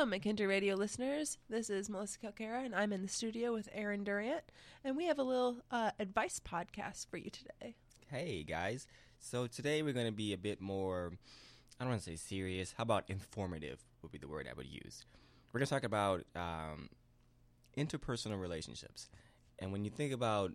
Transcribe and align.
Hello, 0.00 0.10
McKinter 0.10 0.48
Radio 0.48 0.76
listeners. 0.76 1.36
This 1.50 1.68
is 1.68 1.90
Melissa 1.90 2.18
Calcara, 2.20 2.64
and 2.64 2.74
I'm 2.74 2.90
in 2.90 3.02
the 3.02 3.08
studio 3.08 3.52
with 3.52 3.68
Aron 3.70 4.02
Durant, 4.02 4.44
and 4.82 4.96
we 4.96 5.04
have 5.04 5.18
a 5.18 5.22
little 5.22 5.58
uh, 5.70 5.90
advice 6.00 6.40
podcast 6.40 7.06
for 7.10 7.18
you 7.18 7.28
today. 7.28 7.74
Hey 8.06 8.42
guys, 8.42 8.86
so 9.18 9.46
today 9.46 9.82
we're 9.82 9.92
going 9.92 10.06
to 10.06 10.10
be 10.12 10.32
a 10.32 10.38
bit 10.38 10.58
more, 10.58 11.12
I 11.78 11.84
don't 11.84 11.90
want 11.90 12.00
to 12.02 12.08
say 12.08 12.16
serious, 12.16 12.72
how 12.78 12.84
about 12.84 13.04
informative 13.08 13.84
would 14.00 14.10
be 14.10 14.16
the 14.16 14.26
word 14.26 14.48
I 14.50 14.54
would 14.54 14.68
use. 14.68 15.04
We're 15.52 15.60
going 15.60 15.66
to 15.66 15.70
talk 15.70 15.84
about 15.84 16.24
um, 16.34 16.88
interpersonal 17.76 18.40
relationships. 18.40 19.10
And 19.58 19.70
when 19.70 19.84
you 19.84 19.90
think 19.90 20.14
about 20.14 20.52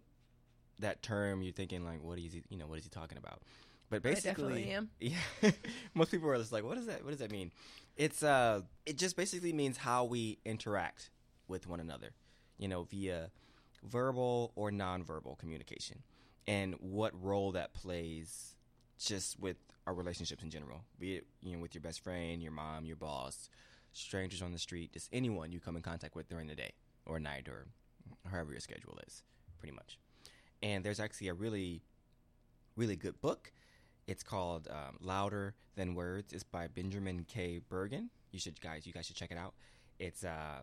that 0.79 1.03
term, 1.03 1.43
you're 1.43 1.53
thinking 1.53 1.85
like, 1.85 2.01
what 2.01 2.17
is 2.17 2.33
he, 2.33 2.41
you 2.49 2.57
know, 2.57 2.65
what 2.65 2.79
is 2.79 2.83
he 2.83 2.89
talking 2.89 3.19
about? 3.19 3.43
But 3.89 4.01
basically, 4.01 4.75
yeah, 4.99 5.17
most 5.93 6.11
people 6.11 6.29
are 6.29 6.37
just 6.37 6.51
like, 6.51 6.63
what 6.63 6.75
does 6.75 6.87
that, 6.87 7.03
what 7.03 7.11
does 7.11 7.19
that 7.19 7.31
mean? 7.31 7.51
It's, 7.95 8.23
uh, 8.23 8.61
it 8.85 8.97
just 8.97 9.15
basically 9.15 9.53
means 9.53 9.77
how 9.77 10.05
we 10.05 10.39
interact 10.45 11.11
with 11.47 11.67
one 11.67 11.79
another, 11.79 12.13
you 12.57 12.67
know, 12.67 12.83
via 12.83 13.29
verbal 13.83 14.51
or 14.55 14.71
nonverbal 14.71 15.37
communication 15.37 16.01
and 16.47 16.75
what 16.79 17.11
role 17.21 17.51
that 17.53 17.73
plays 17.73 18.55
just 18.97 19.39
with 19.39 19.57
our 19.87 19.93
relationships 19.93 20.43
in 20.43 20.49
general, 20.49 20.83
be 20.99 21.15
it, 21.17 21.27
you 21.41 21.53
know, 21.53 21.59
with 21.59 21.75
your 21.75 21.81
best 21.81 22.03
friend, 22.03 22.41
your 22.41 22.51
mom, 22.51 22.85
your 22.85 22.95
boss, 22.95 23.49
strangers 23.91 24.41
on 24.41 24.51
the 24.51 24.57
street, 24.57 24.93
just 24.93 25.09
anyone 25.13 25.51
you 25.51 25.59
come 25.59 25.75
in 25.75 25.81
contact 25.81 26.15
with 26.15 26.27
during 26.27 26.47
the 26.47 26.55
day 26.55 26.71
or 27.05 27.19
night 27.19 27.47
or 27.47 27.67
however 28.29 28.51
your 28.51 28.59
schedule 28.59 28.97
is, 29.05 29.23
pretty 29.59 29.75
much. 29.75 29.99
And 30.63 30.83
there's 30.83 30.99
actually 30.99 31.27
a 31.27 31.33
really, 31.33 31.81
really 32.75 32.95
good 32.95 33.19
book. 33.21 33.51
It's 34.07 34.23
called 34.23 34.67
um, 34.69 34.97
Louder 35.01 35.55
Than 35.75 35.95
Words. 35.95 36.33
It's 36.33 36.43
by 36.43 36.67
Benjamin 36.67 37.25
K. 37.27 37.59
Bergen. 37.69 38.09
You 38.31 38.39
should 38.39 38.59
guys, 38.61 38.85
you 38.85 38.93
guys 38.93 39.05
should 39.05 39.15
check 39.15 39.31
it 39.31 39.37
out. 39.37 39.53
It's 39.99 40.23
uh, 40.23 40.61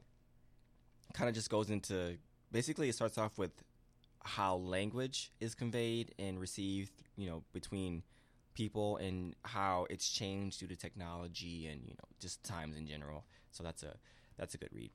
kind 1.14 1.28
of 1.28 1.34
just 1.34 1.50
goes 1.50 1.70
into 1.70 2.18
basically 2.50 2.88
it 2.88 2.94
starts 2.94 3.18
off 3.18 3.38
with 3.38 3.52
how 4.24 4.56
language 4.56 5.32
is 5.40 5.54
conveyed 5.54 6.14
and 6.18 6.38
received, 6.38 6.92
you 7.16 7.28
know, 7.28 7.42
between 7.52 8.02
people 8.54 8.96
and 8.98 9.34
how 9.44 9.86
it's 9.90 10.08
changed 10.08 10.60
due 10.60 10.66
to 10.66 10.76
technology 10.76 11.66
and 11.66 11.80
you 11.86 11.94
know 11.94 12.08
just 12.20 12.42
times 12.44 12.76
in 12.76 12.86
general. 12.86 13.24
So 13.50 13.62
that's 13.62 13.82
a 13.82 13.94
that's 14.38 14.54
a 14.54 14.58
good 14.58 14.72
read. 14.72 14.90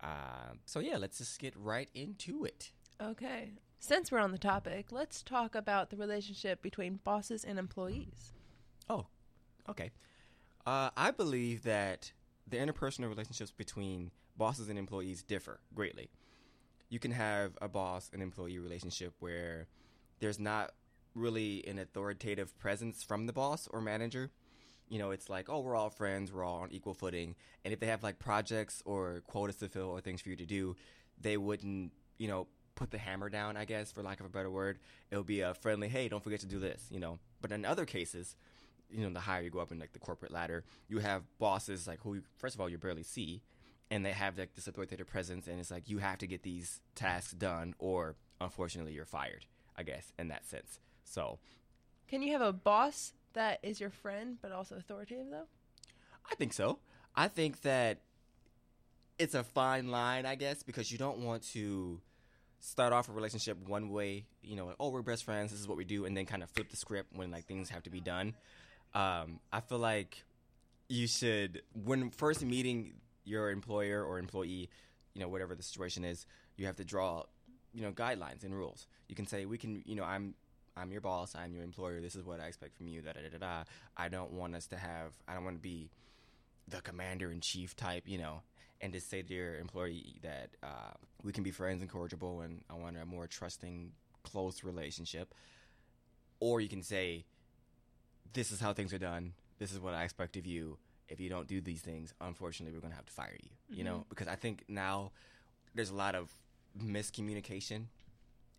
Uh, 0.00 0.54
so 0.66 0.80
yeah, 0.80 0.96
let's 0.96 1.18
just 1.18 1.38
get 1.38 1.54
right 1.56 1.88
into 1.94 2.44
it. 2.44 2.70
Okay. 3.00 3.52
Since 3.86 4.10
we're 4.10 4.20
on 4.20 4.32
the 4.32 4.38
topic, 4.38 4.86
let's 4.92 5.22
talk 5.22 5.54
about 5.54 5.90
the 5.90 5.98
relationship 5.98 6.62
between 6.62 7.00
bosses 7.04 7.44
and 7.44 7.58
employees. 7.58 8.32
Oh, 8.88 9.08
okay. 9.68 9.90
Uh, 10.64 10.88
I 10.96 11.10
believe 11.10 11.64
that 11.64 12.10
the 12.48 12.56
interpersonal 12.56 13.10
relationships 13.10 13.50
between 13.50 14.10
bosses 14.38 14.70
and 14.70 14.78
employees 14.78 15.22
differ 15.22 15.60
greatly. 15.74 16.08
You 16.88 16.98
can 16.98 17.10
have 17.10 17.58
a 17.60 17.68
boss 17.68 18.08
and 18.10 18.22
employee 18.22 18.58
relationship 18.58 19.12
where 19.18 19.68
there's 20.18 20.40
not 20.40 20.72
really 21.14 21.62
an 21.66 21.78
authoritative 21.78 22.58
presence 22.58 23.02
from 23.02 23.26
the 23.26 23.34
boss 23.34 23.68
or 23.70 23.82
manager. 23.82 24.30
You 24.88 24.98
know, 24.98 25.10
it's 25.10 25.28
like, 25.28 25.50
oh, 25.50 25.60
we're 25.60 25.76
all 25.76 25.90
friends, 25.90 26.32
we're 26.32 26.44
all 26.44 26.62
on 26.62 26.72
equal 26.72 26.94
footing. 26.94 27.34
And 27.66 27.74
if 27.74 27.80
they 27.80 27.88
have 27.88 28.02
like 28.02 28.18
projects 28.18 28.82
or 28.86 29.20
quotas 29.26 29.56
to 29.56 29.68
fill 29.68 29.90
or 29.90 30.00
things 30.00 30.22
for 30.22 30.30
you 30.30 30.36
to 30.36 30.46
do, 30.46 30.74
they 31.20 31.36
wouldn't, 31.36 31.92
you 32.16 32.28
know, 32.28 32.46
put 32.74 32.90
the 32.90 32.98
hammer 32.98 33.28
down, 33.28 33.56
I 33.56 33.64
guess, 33.64 33.92
for 33.92 34.02
lack 34.02 34.20
of 34.20 34.26
a 34.26 34.30
better 34.30 34.50
word. 34.50 34.78
It'll 35.10 35.24
be 35.24 35.40
a 35.40 35.54
friendly, 35.54 35.88
hey, 35.88 36.08
don't 36.08 36.22
forget 36.22 36.40
to 36.40 36.46
do 36.46 36.58
this, 36.58 36.86
you 36.90 37.00
know. 37.00 37.18
But 37.40 37.52
in 37.52 37.64
other 37.64 37.84
cases, 37.86 38.36
you 38.90 39.04
know, 39.04 39.12
the 39.12 39.20
higher 39.20 39.42
you 39.42 39.50
go 39.50 39.60
up 39.60 39.72
in 39.72 39.78
like 39.78 39.92
the 39.92 39.98
corporate 39.98 40.32
ladder, 40.32 40.64
you 40.88 40.98
have 40.98 41.22
bosses 41.38 41.86
like 41.86 42.00
who, 42.02 42.20
first 42.36 42.54
of 42.54 42.60
all, 42.60 42.68
you 42.68 42.78
barely 42.78 43.02
see, 43.02 43.42
and 43.90 44.04
they 44.04 44.12
have 44.12 44.38
like 44.38 44.54
this 44.54 44.66
authoritative 44.66 45.06
presence, 45.06 45.46
and 45.46 45.58
it's 45.60 45.70
like 45.70 45.88
you 45.88 45.98
have 45.98 46.18
to 46.18 46.26
get 46.26 46.42
these 46.42 46.80
tasks 46.94 47.32
done, 47.32 47.74
or 47.78 48.16
unfortunately, 48.40 48.92
you're 48.92 49.04
fired. 49.04 49.46
I 49.76 49.82
guess 49.82 50.12
in 50.18 50.28
that 50.28 50.46
sense. 50.46 50.78
So, 51.04 51.40
Can 52.06 52.22
you 52.22 52.32
have 52.32 52.40
a 52.40 52.52
boss 52.52 53.12
that 53.32 53.58
is 53.62 53.80
your 53.80 53.90
friend 53.90 54.38
but 54.40 54.52
also 54.52 54.76
authoritative, 54.76 55.26
though? 55.30 55.46
I 56.30 56.36
think 56.36 56.52
so. 56.52 56.78
I 57.16 57.26
think 57.26 57.62
that 57.62 57.98
it's 59.18 59.34
a 59.34 59.42
fine 59.42 59.88
line, 59.88 60.26
I 60.26 60.36
guess, 60.36 60.62
because 60.62 60.92
you 60.92 60.98
don't 60.98 61.18
want 61.18 61.42
to 61.52 62.00
start 62.64 62.94
off 62.94 63.10
a 63.10 63.12
relationship 63.12 63.58
one 63.68 63.90
way, 63.90 64.24
you 64.42 64.56
know, 64.56 64.64
like, 64.64 64.76
oh, 64.80 64.88
we're 64.88 65.02
best 65.02 65.24
friends, 65.24 65.50
this 65.50 65.60
is 65.60 65.68
what 65.68 65.76
we 65.76 65.84
do, 65.84 66.06
and 66.06 66.16
then 66.16 66.24
kind 66.24 66.42
of 66.42 66.50
flip 66.50 66.70
the 66.70 66.76
script 66.76 67.14
when 67.14 67.30
like 67.30 67.44
things 67.44 67.68
have 67.68 67.82
to 67.82 67.90
be 67.90 68.00
done. 68.00 68.34
Um, 68.94 69.38
I 69.52 69.60
feel 69.60 69.78
like 69.78 70.24
you 70.88 71.06
should, 71.06 71.60
when 71.84 72.10
first 72.10 72.42
meeting 72.42 72.94
your 73.24 73.50
employer 73.50 74.02
or 74.02 74.18
employee, 74.18 74.70
you 75.12 75.20
know, 75.20 75.28
whatever 75.28 75.54
the 75.54 75.62
situation 75.62 76.04
is, 76.04 76.24
you 76.56 76.64
have 76.64 76.76
to 76.76 76.84
draw, 76.84 77.24
you 77.74 77.82
know, 77.82 77.92
guidelines 77.92 78.44
and 78.44 78.54
rules. 78.54 78.86
You 79.08 79.14
can 79.14 79.26
say, 79.26 79.44
we 79.44 79.58
can, 79.58 79.82
you 79.84 79.94
know, 79.94 80.04
I'm 80.04 80.34
I'm 80.76 80.90
your 80.90 81.02
boss, 81.02 81.34
I'm 81.36 81.54
your 81.54 81.64
employer, 81.64 82.00
this 82.00 82.16
is 82.16 82.24
what 82.24 82.40
I 82.40 82.46
expect 82.46 82.76
from 82.76 82.88
you, 82.88 83.02
da 83.02 83.12
da 83.12 83.20
da 83.30 83.38
da. 83.38 83.64
I 83.96 84.08
don't 84.08 84.32
want 84.32 84.54
us 84.54 84.66
to 84.68 84.76
have, 84.76 85.12
I 85.28 85.34
don't 85.34 85.44
want 85.44 85.56
to 85.56 85.62
be 85.62 85.90
the 86.66 86.80
commander 86.80 87.30
in 87.30 87.40
chief 87.40 87.76
type, 87.76 88.04
you 88.06 88.18
know, 88.18 88.42
and 88.84 88.92
to 88.92 89.00
say 89.00 89.22
to 89.22 89.34
your 89.34 89.56
employee 89.56 90.20
that 90.22 90.50
uh, 90.62 90.92
we 91.22 91.32
can 91.32 91.42
be 91.42 91.50
friends 91.50 91.80
and 91.80 91.90
cordial 91.90 92.42
and 92.42 92.60
I 92.68 92.74
want 92.74 92.98
a 92.98 93.06
more 93.06 93.26
trusting, 93.26 93.92
close 94.22 94.62
relationship. 94.62 95.34
Or 96.38 96.60
you 96.60 96.68
can 96.68 96.82
say, 96.82 97.24
this 98.34 98.52
is 98.52 98.60
how 98.60 98.74
things 98.74 98.92
are 98.92 98.98
done, 98.98 99.32
this 99.58 99.72
is 99.72 99.80
what 99.80 99.94
I 99.94 100.04
expect 100.04 100.36
of 100.36 100.44
you. 100.44 100.76
If 101.08 101.18
you 101.18 101.30
don't 101.30 101.48
do 101.48 101.62
these 101.62 101.80
things, 101.80 102.12
unfortunately, 102.20 102.74
we're 102.74 102.82
going 102.82 102.92
to 102.92 102.96
have 102.96 103.06
to 103.06 103.12
fire 103.12 103.36
you, 103.42 103.50
you 103.74 103.84
know, 103.84 104.04
because 104.10 104.28
I 104.28 104.34
think 104.34 104.64
now 104.68 105.12
there's 105.74 105.90
a 105.90 105.94
lot 105.94 106.14
of 106.14 106.30
miscommunication 106.78 107.86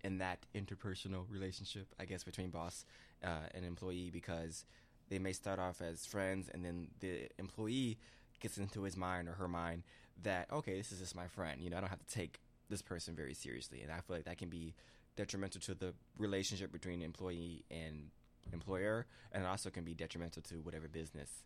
in 0.03 0.17
that 0.19 0.39
interpersonal 0.55 1.25
relationship, 1.29 1.85
I 1.99 2.05
guess, 2.05 2.23
between 2.23 2.49
boss 2.49 2.85
uh, 3.23 3.49
and 3.53 3.63
employee 3.63 4.09
because 4.11 4.65
they 5.09 5.19
may 5.19 5.33
start 5.33 5.59
off 5.59 5.81
as 5.81 6.03
friends 6.03 6.49
and 6.51 6.65
then 6.65 6.87
the 6.99 7.27
employee 7.37 7.99
gets 8.39 8.57
into 8.57 8.83
his 8.83 8.97
mind 8.97 9.27
or 9.27 9.33
her 9.33 9.47
mind 9.47 9.83
that, 10.23 10.51
okay, 10.51 10.77
this 10.77 10.91
is 10.91 10.99
just 10.99 11.15
my 11.15 11.27
friend. 11.27 11.61
You 11.61 11.69
know, 11.69 11.77
I 11.77 11.81
don't 11.81 11.89
have 11.89 12.05
to 12.05 12.13
take 12.13 12.39
this 12.69 12.81
person 12.81 13.15
very 13.15 13.33
seriously. 13.33 13.81
And 13.81 13.91
I 13.91 13.95
feel 14.01 14.15
like 14.15 14.25
that 14.25 14.37
can 14.37 14.49
be 14.49 14.73
detrimental 15.15 15.61
to 15.61 15.73
the 15.75 15.93
relationship 16.17 16.71
between 16.71 17.01
employee 17.01 17.63
and 17.71 18.09
employer 18.53 19.05
and 19.31 19.43
it 19.43 19.47
also 19.47 19.69
can 19.71 19.83
be 19.83 19.93
detrimental 19.95 20.41
to 20.43 20.55
whatever 20.55 20.87
business 20.87 21.43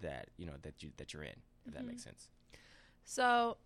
that 0.00 0.28
you 0.36 0.46
know 0.46 0.52
that 0.62 0.80
you 0.82 0.90
that 0.96 1.12
you're 1.12 1.24
in 1.24 1.34
if 1.66 1.74
that 1.74 1.84
makes 1.84 2.04
sense 2.04 2.28
So, 3.04 3.56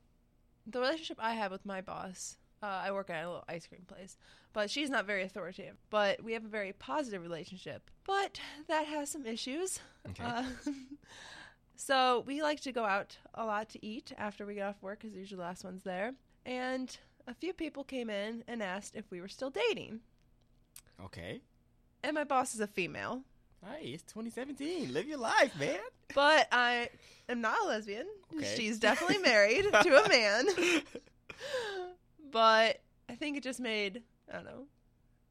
the 0.66 0.80
relationship 0.80 1.18
I 1.20 1.34
have 1.34 1.50
with 1.50 1.66
my 1.66 1.80
boss, 1.80 2.38
uh, 2.62 2.66
I 2.66 2.92
work 2.92 3.10
at 3.10 3.24
a 3.24 3.26
little 3.26 3.44
ice 3.48 3.66
cream 3.66 3.82
place, 3.86 4.16
but 4.52 4.70
she's 4.70 4.88
not 4.88 5.04
very 5.04 5.24
authoritative. 5.24 5.76
But 5.90 6.22
we 6.22 6.32
have 6.34 6.44
a 6.44 6.48
very 6.48 6.72
positive 6.72 7.22
relationship. 7.22 7.90
But 8.06 8.40
that 8.68 8.86
has 8.86 9.10
some 9.10 9.26
issues. 9.26 9.80
Okay. 10.08 10.22
Uh, 10.24 10.44
so, 11.76 12.24
we 12.26 12.42
like 12.42 12.60
to 12.62 12.72
go 12.72 12.84
out 12.84 13.16
a 13.34 13.44
lot 13.44 13.68
to 13.70 13.84
eat 13.84 14.12
after 14.16 14.46
we 14.46 14.54
get 14.54 14.68
off 14.68 14.82
work 14.82 15.00
because 15.00 15.16
usually 15.16 15.36
the 15.38 15.42
last 15.42 15.64
one's 15.64 15.82
there. 15.82 16.12
And 16.46 16.96
a 17.26 17.34
few 17.34 17.52
people 17.52 17.84
came 17.84 18.10
in 18.10 18.44
and 18.48 18.62
asked 18.62 18.94
if 18.96 19.10
we 19.10 19.20
were 19.20 19.28
still 19.28 19.50
dating. 19.50 20.00
okay 21.04 21.40
And 22.02 22.14
my 22.14 22.24
boss 22.24 22.54
is 22.54 22.60
a 22.60 22.66
female. 22.66 23.22
hey 23.64 23.90
it's 23.90 24.02
2017 24.04 24.92
live 24.92 25.06
your 25.06 25.18
life 25.18 25.56
man 25.58 25.78
But 26.14 26.48
I 26.52 26.88
am 27.28 27.40
not 27.40 27.62
a 27.62 27.66
lesbian. 27.68 28.06
Okay. 28.36 28.54
She's 28.56 28.78
definitely 28.88 29.18
married 29.18 29.64
to 29.64 30.04
a 30.04 30.08
man. 30.08 30.46
But 32.30 32.80
I 33.08 33.14
think 33.14 33.36
it 33.36 33.42
just 33.42 33.60
made, 33.60 34.02
I 34.30 34.34
don't 34.36 34.44
know, 34.44 34.64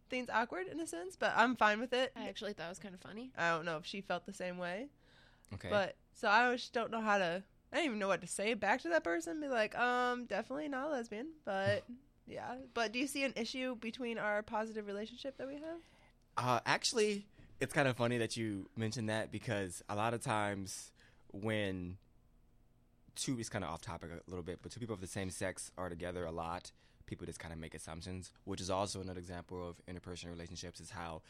things 0.09 0.27
awkward 0.31 0.67
in 0.67 0.79
a 0.79 0.87
sense, 0.87 1.15
but 1.15 1.33
I'm 1.35 1.55
fine 1.55 1.79
with 1.79 1.93
it. 1.93 2.11
I 2.15 2.27
actually 2.27 2.53
thought 2.53 2.65
it 2.65 2.69
was 2.69 2.79
kind 2.79 2.93
of 2.93 3.01
funny. 3.01 3.31
I 3.37 3.49
don't 3.49 3.65
know 3.65 3.77
if 3.77 3.85
she 3.85 4.01
felt 4.01 4.25
the 4.25 4.33
same 4.33 4.57
way. 4.57 4.87
okay 5.53 5.69
But 5.69 5.95
so 6.13 6.27
I 6.27 6.53
just 6.53 6.73
don't 6.73 6.91
know 6.91 7.01
how 7.01 7.17
to 7.17 7.43
I 7.71 7.77
don't 7.77 7.85
even 7.85 7.99
know 7.99 8.07
what 8.07 8.21
to 8.21 8.27
say 8.27 8.53
back 8.53 8.81
to 8.81 8.89
that 8.89 9.03
person. 9.03 9.39
Be 9.39 9.47
like, 9.47 9.77
um, 9.77 10.25
definitely 10.25 10.67
not 10.67 10.87
a 10.87 10.91
lesbian, 10.91 11.27
but 11.45 11.83
yeah. 12.27 12.55
But 12.73 12.91
do 12.91 12.99
you 12.99 13.07
see 13.07 13.23
an 13.23 13.33
issue 13.35 13.75
between 13.75 14.17
our 14.17 14.43
positive 14.43 14.87
relationship 14.87 15.37
that 15.37 15.47
we 15.47 15.55
have? 15.55 15.79
Uh, 16.37 16.59
actually, 16.65 17.25
it's 17.59 17.73
kind 17.73 17.87
of 17.87 17.95
funny 17.95 18.17
that 18.17 18.35
you 18.35 18.69
mentioned 18.75 19.09
that 19.09 19.31
because 19.31 19.83
a 19.87 19.95
lot 19.95 20.13
of 20.13 20.21
times 20.21 20.91
when 21.31 21.97
two 23.15 23.39
is 23.39 23.49
kind 23.49 23.63
of 23.63 23.71
off 23.71 23.81
topic 23.81 24.09
a 24.11 24.29
little 24.29 24.43
bit, 24.43 24.59
but 24.61 24.71
two 24.71 24.79
people 24.79 24.95
of 24.95 25.01
the 25.01 25.07
same 25.07 25.29
sex 25.29 25.71
are 25.77 25.89
together 25.89 26.25
a 26.25 26.31
lot, 26.31 26.71
people 27.05 27.25
just 27.25 27.39
kind 27.39 27.53
of 27.53 27.59
make 27.59 27.75
assumptions, 27.75 28.31
which 28.45 28.59
is 28.59 28.69
also 28.69 29.01
another 29.01 29.19
example 29.19 29.67
of 29.67 29.75
interpersonal 29.85 30.31
relationships 30.31 30.79
is 30.79 30.89
how 30.89 31.21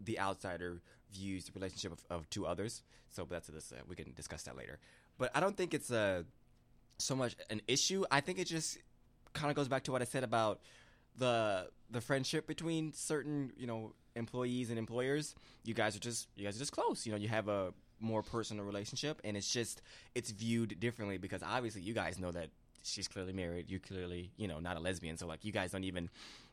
the 0.00 0.18
outsider 0.18 0.80
views 1.12 1.44
the 1.44 1.52
relationship 1.54 1.92
of, 1.92 2.04
of 2.10 2.30
two 2.30 2.46
others. 2.46 2.82
So 3.10 3.26
that's 3.28 3.48
this. 3.48 3.72
Uh, 3.72 3.80
we 3.88 3.96
can 3.96 4.12
discuss 4.14 4.42
that 4.44 4.56
later. 4.56 4.78
But 5.18 5.30
I 5.34 5.40
don't 5.40 5.56
think 5.56 5.74
it's 5.74 5.90
a 5.90 6.24
so 6.98 7.16
much 7.16 7.36
an 7.50 7.60
issue. 7.66 8.04
I 8.10 8.20
think 8.20 8.38
it 8.38 8.46
just 8.46 8.78
kind 9.32 9.50
of 9.50 9.56
goes 9.56 9.68
back 9.68 9.84
to 9.84 9.92
what 9.92 10.02
I 10.02 10.04
said 10.04 10.24
about 10.24 10.60
the 11.16 11.68
the 11.90 12.00
friendship 12.00 12.46
between 12.46 12.92
certain 12.92 13.52
you 13.56 13.66
know 13.66 13.92
employees 14.16 14.70
and 14.70 14.78
employers. 14.78 15.34
You 15.64 15.74
guys 15.74 15.96
are 15.96 16.00
just 16.00 16.28
you 16.36 16.44
guys 16.44 16.56
are 16.56 16.60
just 16.60 16.72
close. 16.72 17.06
You 17.06 17.12
know, 17.12 17.18
you 17.18 17.28
have 17.28 17.48
a 17.48 17.72
more 18.00 18.22
personal 18.22 18.64
relationship, 18.64 19.20
and 19.24 19.36
it's 19.36 19.52
just 19.52 19.82
it's 20.14 20.30
viewed 20.30 20.78
differently 20.80 21.18
because 21.18 21.42
obviously 21.42 21.82
you 21.82 21.94
guys 21.94 22.18
know 22.18 22.30
that 22.30 22.48
she's 22.82 23.08
clearly 23.08 23.32
married. 23.32 23.70
You 23.70 23.78
clearly 23.78 24.30
you 24.36 24.48
know 24.48 24.58
not 24.60 24.76
a 24.76 24.80
lesbian, 24.80 25.16
so 25.16 25.26
like 25.26 25.44
you 25.44 25.52
guys 25.52 25.72
don't 25.72 25.84
even 25.84 26.08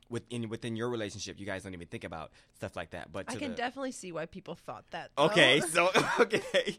within 0.10 0.50
within 0.50 0.76
your 0.76 0.90
relationship, 0.90 1.40
you 1.40 1.46
guys 1.46 1.64
don't 1.64 1.74
even 1.74 1.88
think 1.88 2.04
about 2.04 2.32
stuff 2.56 2.76
like 2.76 2.92
that. 2.92 3.12
But 3.12 3.26
I 3.28 3.36
can 3.36 3.52
the- 3.52 3.58
definitely 3.58 3.92
see 3.92 4.12
why 4.12 4.26
people 4.26 4.56
thought 4.56 4.86
that. 4.92 5.12
though. 5.16 5.26
okay, 5.26 5.60
so 5.72 5.90
okay, 6.20 6.78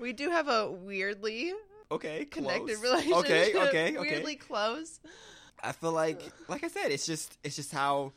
we 0.00 0.12
do 0.12 0.30
have 0.30 0.48
a 0.48 0.70
weirdly 0.70 1.52
okay, 1.90 2.24
connected 2.24 2.76
close. 2.76 2.82
relationship. 2.82 3.16
Okay, 3.18 3.54
okay, 3.56 3.96
okay. 3.96 3.98
Weirdly 3.98 4.36
close. 4.36 5.00
I 5.62 5.72
feel 5.72 5.92
like, 5.92 6.22
like 6.48 6.64
I 6.64 6.68
said, 6.68 6.90
it's 6.90 7.06
just 7.06 7.36
it's 7.44 7.56
just 7.56 7.72
how 7.72 8.12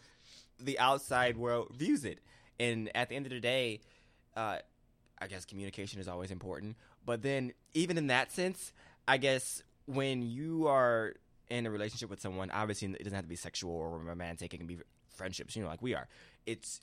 the 0.60 0.80
outside 0.80 1.38
world 1.38 1.72
views 1.76 2.06
it. 2.06 2.20
And 2.60 2.90
at 2.96 3.10
the 3.10 3.16
end 3.16 3.26
of 3.26 3.32
the 3.32 3.40
day, 3.40 3.82
uh, 4.36 4.58
I 5.20 5.28
guess 5.28 5.46
communication 5.46 6.00
is 6.00 6.08
always 6.08 6.32
important. 6.32 6.78
But 7.06 7.22
then, 7.22 7.54
even 7.74 7.98
in 7.98 8.08
that 8.08 8.32
sense, 8.32 8.72
I 9.08 9.18
guess 9.18 9.62
when 9.86 10.22
you 10.22 10.68
are 10.68 11.16
in 11.54 11.68
a 11.68 11.72
relationship 11.72 12.10
with 12.10 12.20
someone, 12.20 12.50
obviously 12.52 12.88
it 12.88 13.04
doesn't 13.04 13.16
have 13.16 13.26
to 13.26 13.30
be 13.30 13.36
sexual 13.36 13.72
or 13.72 14.00
romantic. 14.00 14.54
It 14.54 14.58
can 14.58 14.66
be 14.66 14.80
friendships, 15.16 15.56
you 15.56 15.62
know, 15.62 15.70
like 15.70 15.82
we 15.82 15.94
are. 15.94 16.08
It's 16.48 16.82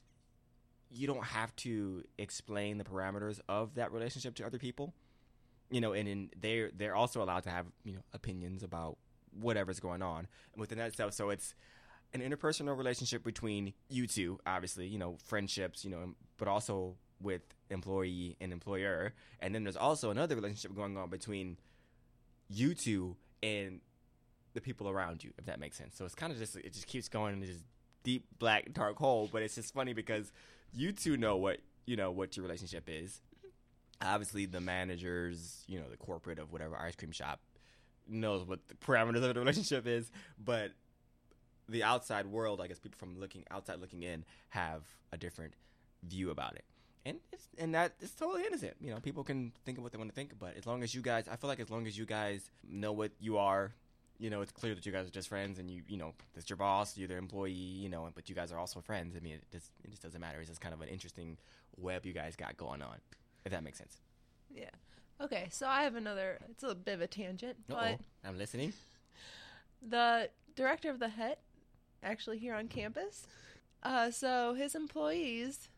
you 0.92 1.06
don't 1.06 1.24
have 1.24 1.54
to 1.56 2.04
explain 2.18 2.78
the 2.78 2.84
parameters 2.84 3.40
of 3.48 3.74
that 3.74 3.92
relationship 3.92 4.36
to 4.36 4.46
other 4.46 4.58
people. 4.58 4.94
You 5.70 5.80
know, 5.80 5.92
and 5.92 6.08
in 6.08 6.30
they're 6.40 6.70
they're 6.76 6.94
also 6.94 7.22
allowed 7.22 7.44
to 7.44 7.50
have 7.50 7.66
you 7.84 7.94
know 7.94 8.00
opinions 8.12 8.62
about 8.62 8.96
whatever's 9.32 9.80
going 9.80 10.02
on 10.02 10.28
within 10.56 10.78
that 10.78 10.92
stuff. 10.92 11.14
So 11.14 11.30
it's 11.30 11.54
an 12.12 12.20
interpersonal 12.20 12.76
relationship 12.76 13.24
between 13.24 13.72
you 13.88 14.06
two, 14.06 14.38
obviously, 14.46 14.86
you 14.86 14.98
know, 14.98 15.16
friendships, 15.24 15.84
you 15.84 15.90
know, 15.90 16.14
but 16.38 16.48
also 16.48 16.96
with 17.20 17.42
employee 17.70 18.36
and 18.40 18.52
employer. 18.52 19.14
And 19.40 19.54
then 19.54 19.64
there's 19.64 19.76
also 19.76 20.10
another 20.10 20.34
relationship 20.34 20.74
going 20.74 20.96
on 20.96 21.08
between 21.08 21.56
you 22.48 22.74
two 22.74 23.16
and 23.42 23.80
the 24.54 24.60
people 24.60 24.88
around 24.88 25.22
you, 25.22 25.32
if 25.38 25.46
that 25.46 25.60
makes 25.60 25.76
sense. 25.76 25.96
So 25.96 26.04
it's 26.04 26.14
kind 26.14 26.32
of 26.32 26.38
just 26.38 26.56
it 26.56 26.72
just 26.72 26.86
keeps 26.86 27.08
going 27.08 27.34
in 27.34 27.40
this 27.40 27.56
deep 28.02 28.26
black 28.38 28.72
dark 28.72 28.96
hole, 28.96 29.28
but 29.32 29.42
it's 29.42 29.54
just 29.54 29.74
funny 29.74 29.92
because 29.92 30.32
you 30.72 30.92
two 30.92 31.16
know 31.16 31.36
what 31.36 31.58
you 31.86 31.96
know 31.96 32.10
what 32.10 32.36
your 32.36 32.44
relationship 32.44 32.84
is. 32.88 33.20
Obviously, 34.02 34.46
the 34.46 34.60
managers, 34.60 35.62
you 35.66 35.78
know, 35.78 35.86
the 35.90 35.96
corporate 35.96 36.38
of 36.38 36.52
whatever 36.52 36.76
ice 36.76 36.96
cream 36.96 37.12
shop 37.12 37.40
knows 38.08 38.44
what 38.44 38.60
the 38.68 38.74
parameters 38.74 39.22
of 39.22 39.34
the 39.34 39.34
relationship 39.40 39.86
is, 39.86 40.10
but 40.42 40.72
the 41.68 41.84
outside 41.84 42.26
world, 42.26 42.60
I 42.60 42.66
guess 42.66 42.78
people 42.78 42.98
from 42.98 43.18
looking 43.20 43.44
outside 43.50 43.80
looking 43.80 44.02
in 44.02 44.24
have 44.50 44.82
a 45.12 45.16
different 45.16 45.54
view 46.02 46.30
about 46.30 46.54
it. 46.56 46.64
And 47.04 47.18
it's 47.32 47.48
and 47.58 47.74
that 47.74 47.94
it's 48.00 48.12
totally 48.12 48.44
innocent. 48.46 48.74
You 48.80 48.90
know, 48.90 49.00
people 49.00 49.24
can 49.24 49.52
think 49.64 49.78
of 49.78 49.84
what 49.84 49.92
they 49.92 49.98
want 49.98 50.10
to 50.10 50.14
think, 50.14 50.32
but 50.38 50.56
as 50.56 50.66
long 50.66 50.82
as 50.82 50.94
you 50.94 51.00
guys 51.00 51.28
I 51.28 51.36
feel 51.36 51.48
like 51.48 51.60
as 51.60 51.70
long 51.70 51.86
as 51.86 51.96
you 51.96 52.04
guys 52.04 52.50
know 52.68 52.92
what 52.92 53.12
you 53.20 53.38
are, 53.38 53.72
you 54.20 54.30
know, 54.30 54.42
it's 54.42 54.52
clear 54.52 54.74
that 54.74 54.84
you 54.84 54.92
guys 54.92 55.06
are 55.06 55.10
just 55.10 55.28
friends 55.28 55.58
and 55.58 55.70
you 55.70 55.82
you 55.88 55.96
know, 55.96 56.12
that's 56.34 56.48
your 56.48 56.56
boss, 56.56 56.96
you're 56.96 57.08
their 57.08 57.18
employee, 57.18 57.50
you 57.52 57.88
know, 57.88 58.08
but 58.14 58.28
you 58.28 58.34
guys 58.34 58.52
are 58.52 58.58
also 58.58 58.80
friends. 58.80 59.16
I 59.16 59.20
mean 59.20 59.34
it 59.34 59.44
just 59.50 59.72
it 59.82 59.90
just 59.90 60.02
doesn't 60.02 60.20
matter. 60.20 60.38
It's 60.40 60.48
just 60.48 60.60
kind 60.60 60.74
of 60.74 60.80
an 60.80 60.88
interesting 60.88 61.38
web 61.76 62.04
you 62.04 62.12
guys 62.12 62.36
got 62.36 62.56
going 62.56 62.82
on. 62.82 62.96
If 63.44 63.52
that 63.52 63.64
makes 63.64 63.78
sense. 63.78 63.96
Yeah. 64.54 64.70
Okay, 65.20 65.48
so 65.50 65.66
I 65.66 65.82
have 65.82 65.96
another. 65.96 66.38
It's 66.50 66.62
a 66.62 66.74
bit 66.74 66.94
of 66.94 67.00
a 67.02 67.06
tangent, 67.06 67.56
Uh-oh. 67.70 67.76
but 67.76 68.00
I'm 68.26 68.38
listening. 68.38 68.72
the 69.86 70.30
director 70.56 70.90
of 70.90 70.98
the 70.98 71.08
HET, 71.08 71.40
actually 72.02 72.38
here 72.38 72.54
on 72.54 72.68
campus, 72.68 73.26
uh, 73.82 74.10
so 74.10 74.54
his 74.54 74.74
employees 74.74 75.68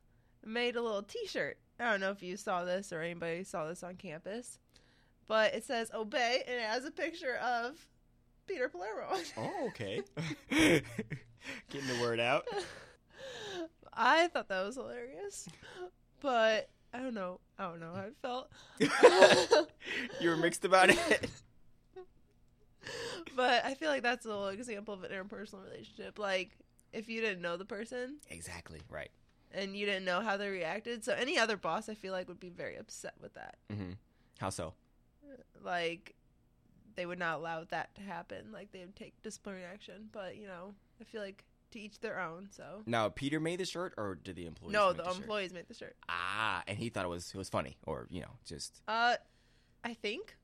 made 0.44 0.77
a 0.77 0.83
little 0.83 1.03
T-shirt. 1.03 1.59
I 1.81 1.91
don't 1.91 2.00
know 2.00 2.11
if 2.11 2.23
you 2.23 2.37
saw 2.37 2.65
this 2.65 2.93
or 2.93 3.00
anybody 3.00 3.43
saw 3.43 3.67
this 3.67 3.83
on 3.83 3.97
campus, 3.97 4.59
but 5.27 5.55
it 5.55 5.65
says 5.65 5.91
"Obey" 5.93 6.44
and 6.47 6.56
it 6.56 6.62
has 6.62 6.85
a 6.85 6.91
picture 6.93 7.37
of 7.37 7.87
Peter 8.53 8.69
Palermo. 8.69 9.17
Oh, 9.39 9.67
okay. 9.69 10.03
Getting 10.51 11.89
the 11.89 12.03
word 12.03 12.21
out. 12.21 12.47
I 13.95 14.29
thought 14.29 14.49
that 14.49 14.67
was 14.67 14.75
hilarious, 14.75 15.49
but 16.21 16.69
I 16.93 16.99
don't 16.99 17.15
know. 17.15 17.41
I 17.59 17.65
don't 17.65 17.81
know 17.81 17.95
how 17.95 18.03
it 18.03 18.17
felt. 18.21 18.51
you 20.21 20.29
were 20.29 20.37
mixed 20.37 20.67
about 20.67 20.91
it. 20.91 21.31
but 23.37 23.65
I 23.65 23.73
feel 23.73 23.89
like 23.89 24.03
that's 24.03 24.27
a 24.27 24.29
little 24.29 24.49
example 24.49 24.93
of 24.93 25.03
an 25.03 25.13
interpersonal 25.13 25.65
relationship. 25.65 26.19
Like 26.19 26.51
if 26.93 27.09
you 27.09 27.23
didn't 27.23 27.41
know 27.41 27.57
the 27.57 27.65
person 27.65 28.17
exactly 28.29 28.83
right. 28.91 29.11
and 29.53 29.75
you 29.75 29.87
didn't 29.87 30.05
know 30.05 30.21
how 30.21 30.37
they 30.37 30.51
reacted, 30.51 31.05
so 31.05 31.15
any 31.15 31.39
other 31.39 31.57
boss 31.57 31.89
I 31.89 31.95
feel 31.95 32.13
like 32.13 32.29
would 32.29 32.41
be 32.41 32.51
very 32.51 32.77
upset 32.77 33.15
with 33.19 33.33
that. 33.33 33.57
hmm 33.71 33.93
How 34.39 34.51
so? 34.51 34.75
Like 35.65 36.15
they 36.97 37.06
would 37.06 37.19
not 37.19 37.39
allow 37.39 37.65
that 37.71 37.94
to 37.97 38.00
happen. 38.03 38.53
Like 38.53 38.73
they 38.73 38.81
would 38.81 38.97
take 38.97 39.21
disciplinary 39.23 39.65
action. 39.65 40.09
But 40.12 40.37
you 40.37 40.47
know, 40.47 40.75
I 41.00 41.05
feel 41.05 41.21
like 41.23 41.44
to 41.73 41.81
each 41.81 42.00
their 42.00 42.21
own. 42.21 42.49
So 42.50 42.83
Now, 42.87 43.09
Peter 43.09 43.41
made 43.41 43.61
the 43.61 43.65
shirt, 43.65 43.94
or 43.97 44.15
did 44.15 44.37
the 44.37 44.47
employees? 44.47 44.73
no, 44.75 44.89
make 44.89 44.97
the 44.99 45.05
shirt? 45.05 45.17
employees 45.17 45.53
made 45.53 45.69
the 45.69 45.75
shirt. 45.75 45.97
Ah, 46.09 46.62
and 46.67 46.77
he 46.79 46.89
thought 46.91 47.05
it 47.05 47.09
was 47.09 47.31
it 47.35 47.39
was 47.39 47.49
funny, 47.49 47.77
or 47.87 48.06
you 48.11 48.21
know, 48.21 48.31
just 48.47 48.83
Uh, 48.89 49.17
I 49.85 49.94
think 49.94 50.37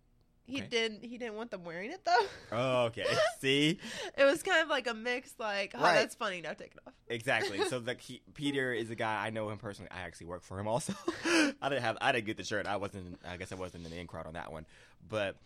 he 0.47 0.61
Okay. 0.61 0.67
didn't. 0.69 1.05
He 1.05 1.19
didn't 1.19 1.35
want 1.35 1.50
them 1.50 1.62
wearing 1.65 1.91
it 1.93 2.03
though. 2.06 2.27
oh, 2.53 2.85
okay. 2.87 3.05
See, 3.41 3.79
It 4.17 4.25
was 4.25 4.43
kind 4.43 4.62
of 4.62 4.69
like 4.71 4.87
a 4.87 4.95
mix. 4.95 5.35
Like, 5.39 5.75
oh, 5.77 5.83
Right. 5.83 5.95
that's 5.97 6.15
funny. 6.15 6.41
Now 6.41 6.55
take 6.55 6.73
it 6.73 6.79
off. 6.87 6.95
exactly. 7.09 7.62
So 7.67 7.83
like 7.85 8.00
he, 8.00 8.23
Peter 8.33 8.73
is 8.73 8.89
a 8.91 8.95
guy 8.95 9.27
I 9.27 9.29
know 9.29 9.50
him 9.50 9.59
personally. 9.59 9.91
I 9.91 10.00
actually 10.00 10.29
work 10.29 10.43
for 10.43 10.59
him 10.59 10.67
also. 10.67 10.95
I 11.27 11.69
didn't 11.69 11.83
have 11.83 11.99
I 12.00 12.12
didn't 12.12 12.25
get 12.25 12.39
the 12.39 12.45
shirt. 12.45 12.67
I 12.67 12.77
wasn't. 12.79 13.21
I 13.29 13.37
guess 13.37 13.53
I 13.53 13.56
wasn't 13.56 13.85
in 13.85 13.91
the 13.91 13.99
in 13.99 14.06
crowd 14.06 14.27
on 14.27 14.33
that 14.33 14.50
one, 14.50 14.65
but 15.06 15.37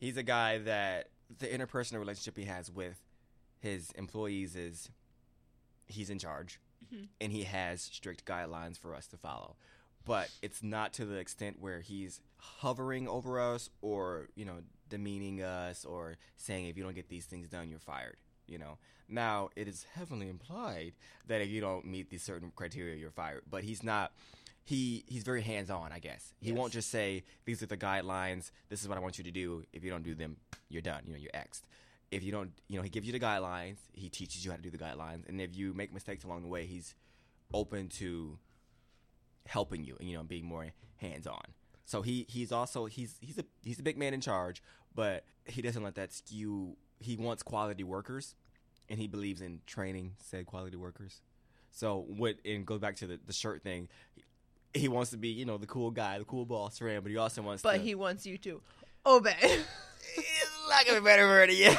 he's 0.00 0.16
a 0.16 0.22
guy 0.24 0.58
that 0.58 1.08
the 1.38 1.46
interpersonal 1.46 2.00
relationship 2.00 2.36
he 2.36 2.44
has 2.46 2.70
with 2.70 2.98
his 3.60 3.92
employees 3.92 4.56
is 4.56 4.90
he's 5.86 6.10
in 6.10 6.18
charge 6.18 6.58
Mhm. 6.92 7.08
and 7.20 7.30
he 7.32 7.44
has 7.44 7.82
strict 7.82 8.24
guidelines 8.24 8.78
for 8.78 8.94
us 8.94 9.06
to 9.08 9.16
follow. 9.16 9.56
But 10.04 10.30
it's 10.40 10.62
not 10.62 10.92
to 10.94 11.04
the 11.04 11.16
extent 11.16 11.60
where 11.60 11.80
he's 11.82 12.20
hovering 12.38 13.06
over 13.06 13.38
us 13.38 13.68
or 13.82 14.28
you 14.34 14.44
know 14.46 14.62
demeaning 14.88 15.42
us 15.42 15.84
or 15.84 16.16
saying 16.36 16.66
if 16.66 16.76
you 16.76 16.82
don't 16.82 16.94
get 16.94 17.08
these 17.10 17.26
things 17.26 17.48
done 17.48 17.68
you're 17.68 17.78
fired 17.78 18.16
you 18.46 18.58
know? 18.58 18.78
Now 19.08 19.50
it 19.54 19.68
is 19.68 19.84
heavily 19.94 20.28
implied 20.28 20.94
that 21.26 21.40
if 21.40 21.48
you 21.48 21.60
don't 21.60 21.84
meet 21.84 22.10
these 22.10 22.22
certain 22.24 22.50
criteria 22.56 22.96
you're 22.96 23.12
fired. 23.12 23.42
But 23.48 23.62
he's 23.62 23.84
not 23.84 24.12
he 24.64 25.04
he's 25.08 25.22
very 25.24 25.42
hands 25.42 25.70
on 25.70 25.92
i 25.92 25.98
guess. 25.98 26.32
He 26.40 26.50
Yes. 26.50 26.58
won't 26.58 26.72
just 26.72 26.90
say 26.90 27.24
these 27.44 27.62
are 27.62 27.66
the 27.66 27.76
guidelines. 27.76 28.50
This 28.68 28.82
is 28.82 28.88
what 28.88 28.96
i 28.98 29.00
want 29.00 29.18
you 29.18 29.24
to 29.24 29.30
do. 29.30 29.64
If 29.72 29.82
you 29.84 29.90
don't 29.90 30.02
do 30.04 30.14
them 30.14 30.36
you're 30.68 30.82
done. 30.82 31.02
You 31.06 31.12
know 31.14 31.18
you're 31.18 31.32
xed 31.32 31.62
if 32.10 32.22
you 32.24 32.32
don't 32.32 32.50
you 32.68 32.76
know 32.76 32.82
he 32.82 32.90
gives 32.90 33.06
you 33.06 33.12
the 33.12 33.20
guidelines. 33.20 33.76
He 33.92 34.08
teaches 34.08 34.44
you 34.44 34.50
how 34.50 34.56
to 34.56 34.62
do 34.62 34.70
the 34.70 34.78
guidelines. 34.78 35.28
And 35.28 35.40
if 35.40 35.54
you 35.56 35.74
make 35.74 35.92
mistakes 35.92 36.24
along 36.24 36.42
the 36.42 36.48
way 36.48 36.66
he's 36.66 36.94
open 37.52 37.88
to 37.88 38.38
helping 39.46 39.84
you 39.84 39.96
and 39.98 40.08
you 40.08 40.16
know 40.16 40.22
being 40.22 40.44
more 40.44 40.66
hands 40.98 41.26
on 41.26 41.42
so 41.84 42.02
he 42.02 42.24
he's 42.28 42.52
also 42.52 42.86
he's 42.86 43.16
he's 43.20 43.38
a 43.38 43.44
he's 43.64 43.80
a 43.80 43.82
big 43.82 43.98
man 43.98 44.14
in 44.14 44.20
charge 44.20 44.62
but 44.94 45.24
he 45.46 45.60
doesn't 45.60 45.82
let 45.82 45.96
that 45.96 46.12
skew 46.12 46.76
he 47.00 47.16
wants 47.16 47.42
quality 47.42 47.82
workers 47.82 48.36
and 48.88 48.98
he 49.00 49.08
believes 49.08 49.40
in 49.40 49.60
training 49.66 50.12
said 50.18 50.46
quality 50.46 50.76
workers. 50.76 51.22
So 51.72 52.04
what 52.08 52.36
and 52.44 52.66
goes 52.66 52.80
back 52.80 52.96
to 52.96 53.06
the, 53.06 53.20
the 53.24 53.32
shirt 53.32 53.62
thing 53.62 53.88
he 54.74 54.88
wants 54.88 55.10
to 55.10 55.16
be 55.16 55.28
you 55.28 55.44
know 55.44 55.58
the 55.58 55.66
cool 55.66 55.90
guy 55.90 56.18
the 56.18 56.24
cool 56.24 56.44
boss 56.46 56.78
for 56.78 56.88
him 56.88 57.02
but 57.02 57.10
he 57.10 57.16
also 57.16 57.42
wants 57.42 57.62
But 57.62 57.72
to 57.72 57.78
But 57.78 57.86
he 57.86 57.94
wants 57.94 58.26
you 58.26 58.38
to 58.38 58.60
obey. 59.06 59.60
lack 60.68 60.88
of 60.88 60.96
a 60.96 61.00
better 61.00 61.26
word, 61.26 61.50
yeah. 61.52 61.78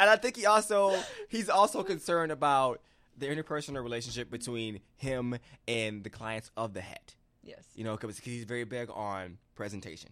And 0.00 0.08
I 0.10 0.16
think 0.16 0.36
he 0.36 0.46
also 0.46 0.96
he's 1.28 1.48
also 1.48 1.82
concerned 1.82 2.32
about 2.32 2.80
the 3.18 3.26
interpersonal 3.26 3.82
relationship 3.82 4.30
between 4.30 4.80
him 4.96 5.36
and 5.68 6.02
the 6.02 6.10
clients 6.10 6.50
of 6.56 6.72
the 6.74 6.80
head. 6.80 7.14
yes. 7.42 7.62
You 7.74 7.84
know, 7.84 7.96
because 7.96 8.18
he's 8.18 8.44
very 8.44 8.64
big 8.64 8.88
on 8.92 9.38
presentation. 9.54 10.10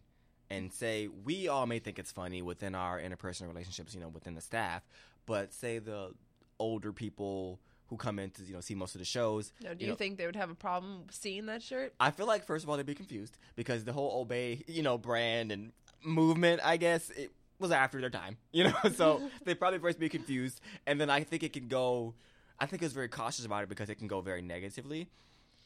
And 0.50 0.72
say 0.72 1.08
we 1.08 1.48
all 1.48 1.66
may 1.66 1.78
think 1.78 1.98
it's 1.98 2.10
funny 2.12 2.42
within 2.42 2.74
our 2.74 3.00
interpersonal 3.00 3.48
relationships, 3.48 3.94
you 3.94 4.00
know, 4.00 4.08
within 4.08 4.34
the 4.34 4.40
staff, 4.40 4.82
but 5.26 5.52
say 5.52 5.78
the 5.78 6.12
older 6.58 6.92
people 6.92 7.60
who 7.90 7.96
come 7.96 8.18
in 8.20 8.30
to 8.30 8.42
you 8.44 8.54
know 8.54 8.60
see 8.60 8.74
most 8.74 8.94
of 8.94 9.00
the 9.00 9.04
shows. 9.04 9.52
Now, 9.62 9.74
do 9.74 9.84
you, 9.84 9.90
know, 9.90 9.96
think 9.96 10.16
they 10.16 10.24
would 10.24 10.36
have 10.36 10.48
a 10.48 10.54
problem 10.54 11.02
seeing 11.10 11.46
that 11.46 11.60
shirt? 11.60 11.92
I 11.98 12.12
feel 12.12 12.26
like 12.26 12.44
first 12.46 12.64
of 12.64 12.70
all 12.70 12.76
they'd 12.76 12.86
be 12.86 12.94
confused 12.94 13.36
because 13.56 13.84
the 13.84 13.92
whole 13.92 14.20
obey, 14.22 14.62
you 14.68 14.82
know, 14.82 14.96
brand 14.96 15.50
and 15.50 15.72
movement, 16.02 16.60
I 16.64 16.76
guess, 16.76 17.10
it 17.10 17.32
was 17.58 17.72
after 17.72 18.00
their 18.00 18.08
time, 18.08 18.38
you 18.52 18.64
know. 18.64 18.74
so 18.94 19.28
they 19.44 19.54
probably 19.54 19.80
first 19.80 19.98
be 19.98 20.08
confused, 20.08 20.60
and 20.86 21.00
then 21.00 21.10
I 21.10 21.24
think 21.24 21.42
it 21.42 21.52
can 21.52 21.68
go. 21.68 22.14
I 22.60 22.66
think 22.66 22.80
it 22.80 22.86
was 22.86 22.92
very 22.92 23.08
cautious 23.08 23.44
about 23.44 23.64
it 23.64 23.68
because 23.68 23.90
it 23.90 23.96
can 23.96 24.06
go 24.06 24.20
very 24.20 24.40
negatively. 24.40 25.08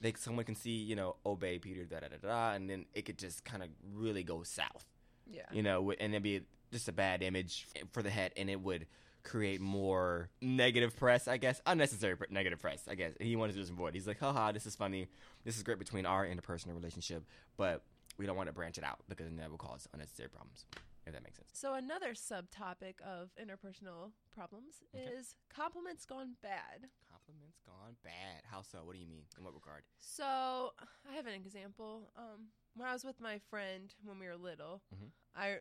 They 0.00 0.14
someone 0.16 0.44
can 0.46 0.54
see, 0.54 0.70
you 0.70 0.96
know, 0.96 1.16
obey 1.26 1.58
Peter, 1.58 1.84
da 1.84 2.00
da 2.00 2.08
da 2.08 2.16
da, 2.26 2.52
and 2.54 2.68
then 2.68 2.86
it 2.94 3.04
could 3.04 3.18
just 3.18 3.44
kind 3.44 3.62
of 3.62 3.68
really 3.92 4.22
go 4.22 4.42
south, 4.44 4.86
Yeah. 5.30 5.42
you 5.52 5.62
know, 5.62 5.90
and 5.90 6.14
it'd 6.14 6.22
be 6.22 6.40
just 6.72 6.88
a 6.88 6.92
bad 6.92 7.22
image 7.22 7.66
for 7.92 8.02
the 8.02 8.10
head, 8.10 8.32
and 8.36 8.48
it 8.48 8.60
would 8.60 8.86
create 9.24 9.60
more 9.60 10.28
negative 10.40 10.96
press, 10.96 11.26
I 11.28 11.38
guess, 11.38 11.60
unnecessary 11.66 12.16
pr- 12.16 12.24
negative 12.30 12.60
press, 12.60 12.86
I 12.88 12.94
guess. 12.94 13.12
He 13.20 13.36
wanted 13.36 13.54
to 13.54 13.58
just 13.58 13.72
avoid. 13.72 13.94
He's 13.94 14.06
like, 14.06 14.20
haha, 14.20 14.52
this 14.52 14.66
is 14.66 14.76
funny. 14.76 15.08
This 15.44 15.56
is 15.56 15.62
great 15.62 15.78
between 15.78 16.06
our 16.06 16.26
interpersonal 16.26 16.74
relationship, 16.74 17.24
but 17.56 17.82
we 18.18 18.26
don't 18.26 18.36
want 18.36 18.48
to 18.48 18.52
branch 18.52 18.78
it 18.78 18.84
out 18.84 19.00
because 19.08 19.26
then 19.26 19.36
that 19.36 19.50
will 19.50 19.58
cause 19.58 19.88
unnecessary 19.92 20.28
problems. 20.28 20.66
If 21.06 21.12
that 21.12 21.22
makes 21.22 21.36
sense. 21.36 21.50
So 21.52 21.74
another 21.74 22.14
subtopic 22.14 22.94
of 23.04 23.28
interpersonal 23.36 24.12
problems 24.34 24.76
Okay. 24.94 25.04
is 25.04 25.34
compliments 25.54 26.06
gone 26.06 26.36
bad. 26.42 26.88
Compliments 27.10 27.58
gone 27.66 27.96
bad. 28.02 28.42
How 28.50 28.62
so? 28.62 28.78
What 28.84 28.94
do 28.94 29.00
you 29.00 29.06
mean? 29.06 29.24
In 29.36 29.44
what 29.44 29.52
regard? 29.52 29.82
So 30.00 30.24
I 30.24 31.14
have 31.14 31.26
an 31.26 31.34
example. 31.34 32.10
Um, 32.16 32.46
when 32.74 32.88
I 32.88 32.94
was 32.94 33.04
with 33.04 33.20
my 33.20 33.38
friend 33.50 33.92
when 34.02 34.18
we 34.18 34.26
were 34.26 34.36
little, 34.36 34.80
Mhm. 34.94 35.10
I 35.36 35.58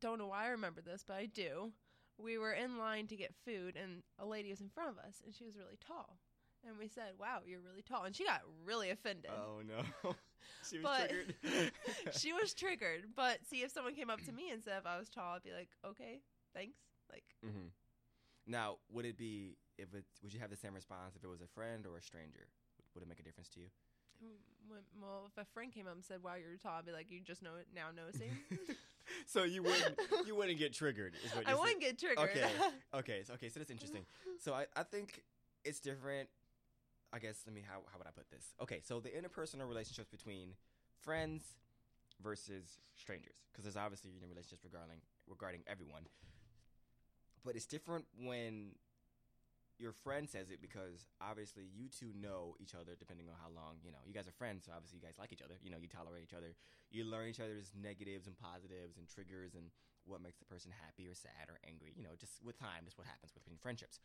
don't 0.00 0.18
know 0.18 0.26
why 0.26 0.44
I 0.44 0.48
remember 0.48 0.82
this, 0.82 1.02
but 1.02 1.14
I 1.16 1.26
do. 1.26 1.72
We 2.18 2.38
were 2.38 2.52
in 2.52 2.78
line 2.78 3.06
to 3.08 3.16
get 3.16 3.34
food, 3.44 3.76
and 3.76 4.02
a 4.18 4.26
lady 4.26 4.50
was 4.50 4.60
in 4.60 4.68
front 4.68 4.90
of 4.90 4.98
us, 4.98 5.20
and 5.24 5.34
she 5.34 5.44
was 5.44 5.56
really 5.56 5.78
tall. 5.84 6.18
And 6.66 6.78
we 6.78 6.88
said, 6.88 7.12
"Wow, 7.18 7.40
you're 7.44 7.60
really 7.60 7.82
tall," 7.82 8.04
and 8.04 8.14
she 8.16 8.24
got 8.24 8.42
really 8.64 8.90
offended. 8.90 9.30
Oh 9.30 9.60
no, 9.60 9.82
she 10.70 10.78
was 10.78 10.82
But- 10.84 11.10
triggered. 11.10 11.72
she 12.18 12.32
was 12.32 12.54
triggered. 12.62 13.04
But 13.14 13.44
see, 13.46 13.62
if 13.62 13.70
someone 13.72 13.94
came 13.94 14.10
up 14.10 14.22
to 14.24 14.32
me 14.32 14.50
and 14.50 14.62
said 14.62 14.78
if 14.78 14.86
I 14.86 14.98
was 14.98 15.08
tall, 15.10 15.34
I'd 15.36 15.42
be 15.42 15.52
like, 15.52 15.68
"Okay, 15.84 16.20
thanks." 16.54 16.78
Like, 17.12 17.24
mm-hmm. 17.44 17.68
Now, 18.46 18.78
would 18.90 19.04
it 19.04 19.16
be 19.18 19.56
if 19.76 19.92
it? 19.94 20.04
Would 20.22 20.32
you 20.32 20.40
have 20.40 20.50
the 20.50 20.56
same 20.56 20.74
response 20.74 21.16
if 21.16 21.24
it 21.24 21.28
was 21.28 21.42
a 21.42 21.46
friend 21.48 21.84
or 21.86 21.96
a 21.98 22.02
stranger? 22.02 22.46
Would 22.94 23.02
it 23.02 23.08
make 23.08 23.20
a 23.20 23.24
difference 23.24 23.48
to 23.50 23.60
you? 23.60 23.66
when, 24.68 24.80
well, 25.02 25.26
if 25.26 25.36
a 25.36 25.44
friend 25.52 25.72
came 25.72 25.86
up 25.86 25.94
and 25.94 26.04
said, 26.04 26.22
"Wow, 26.22 26.36
you're 26.36 26.56
tall," 26.56 26.78
I'd 26.78 26.86
be 26.86 26.92
like, 26.92 27.10
"You 27.10 27.20
just 27.20 27.42
know 27.42 27.56
it 27.60 27.66
now, 27.74 27.90
noticing." 27.94 28.30
so 29.26 29.44
you 29.44 29.62
wouldn't 29.62 29.98
you 30.26 30.34
wouldn't 30.38 30.58
get 30.58 30.72
triggered. 30.72 31.14
Is 31.24 31.34
what 31.34 31.48
I 31.48 31.54
wouldn't 31.54 31.80
get 31.80 31.98
triggered. 31.98 32.18
Okay. 32.30 32.46
Okay. 32.94 33.22
So, 33.26 33.34
okay. 33.34 33.48
So 33.48 33.58
that's 33.58 33.70
interesting. 33.70 34.04
So 34.38 34.54
I, 34.54 34.66
I 34.76 34.84
think 34.84 35.24
it's 35.64 35.80
different. 35.80 36.28
I 37.12 37.18
guess. 37.18 37.42
Let 37.46 37.54
me. 37.54 37.62
How 37.66 37.80
how 37.90 37.98
would 37.98 38.06
I 38.06 38.10
put 38.10 38.30
this? 38.30 38.54
Okay. 38.62 38.80
So 38.84 39.00
the 39.00 39.10
interpersonal 39.10 39.68
relationships 39.68 40.08
between 40.08 40.54
friends 41.00 41.56
versus 42.22 42.78
strangers, 42.96 43.34
because 43.50 43.64
there's 43.64 43.76
obviously 43.76 44.12
you 44.12 44.20
know 44.20 44.28
relationships 44.28 44.62
regarding 44.64 44.98
regarding 45.28 45.62
everyone. 45.66 46.06
But 47.44 47.56
it's 47.56 47.66
different 47.66 48.06
when 48.16 48.70
your 49.78 49.92
friend 49.92 50.30
says 50.30 50.50
it 50.50 50.62
because 50.62 51.06
obviously 51.20 51.66
you 51.74 51.88
two 51.90 52.14
know 52.14 52.54
each 52.62 52.74
other 52.74 52.94
depending 52.98 53.26
on 53.26 53.34
how 53.40 53.50
long 53.50 53.82
you 53.82 53.90
know 53.90 53.98
you 54.06 54.14
guys 54.14 54.28
are 54.28 54.36
friends 54.38 54.66
so 54.66 54.72
obviously 54.74 54.98
you 54.98 55.04
guys 55.04 55.18
like 55.18 55.32
each 55.32 55.42
other 55.42 55.58
you 55.62 55.70
know 55.70 55.78
you 55.78 55.88
tolerate 55.88 56.22
each 56.22 56.36
other 56.36 56.54
you 56.90 57.04
learn 57.04 57.28
each 57.28 57.40
other's 57.40 57.74
negatives 57.74 58.26
and 58.26 58.38
positives 58.38 58.96
and 58.98 59.08
triggers 59.08 59.54
and 59.54 59.70
what 60.06 60.22
makes 60.22 60.38
the 60.38 60.46
person 60.46 60.70
happy 60.70 61.08
or 61.08 61.14
sad 61.14 61.50
or 61.50 61.58
angry 61.66 61.90
you 61.96 62.04
know 62.04 62.14
just 62.18 62.38
with 62.44 62.58
time 62.58 62.86
that's 62.86 62.98
what 62.98 63.06
happens 63.06 63.32
between 63.32 63.58
friendships 63.58 63.98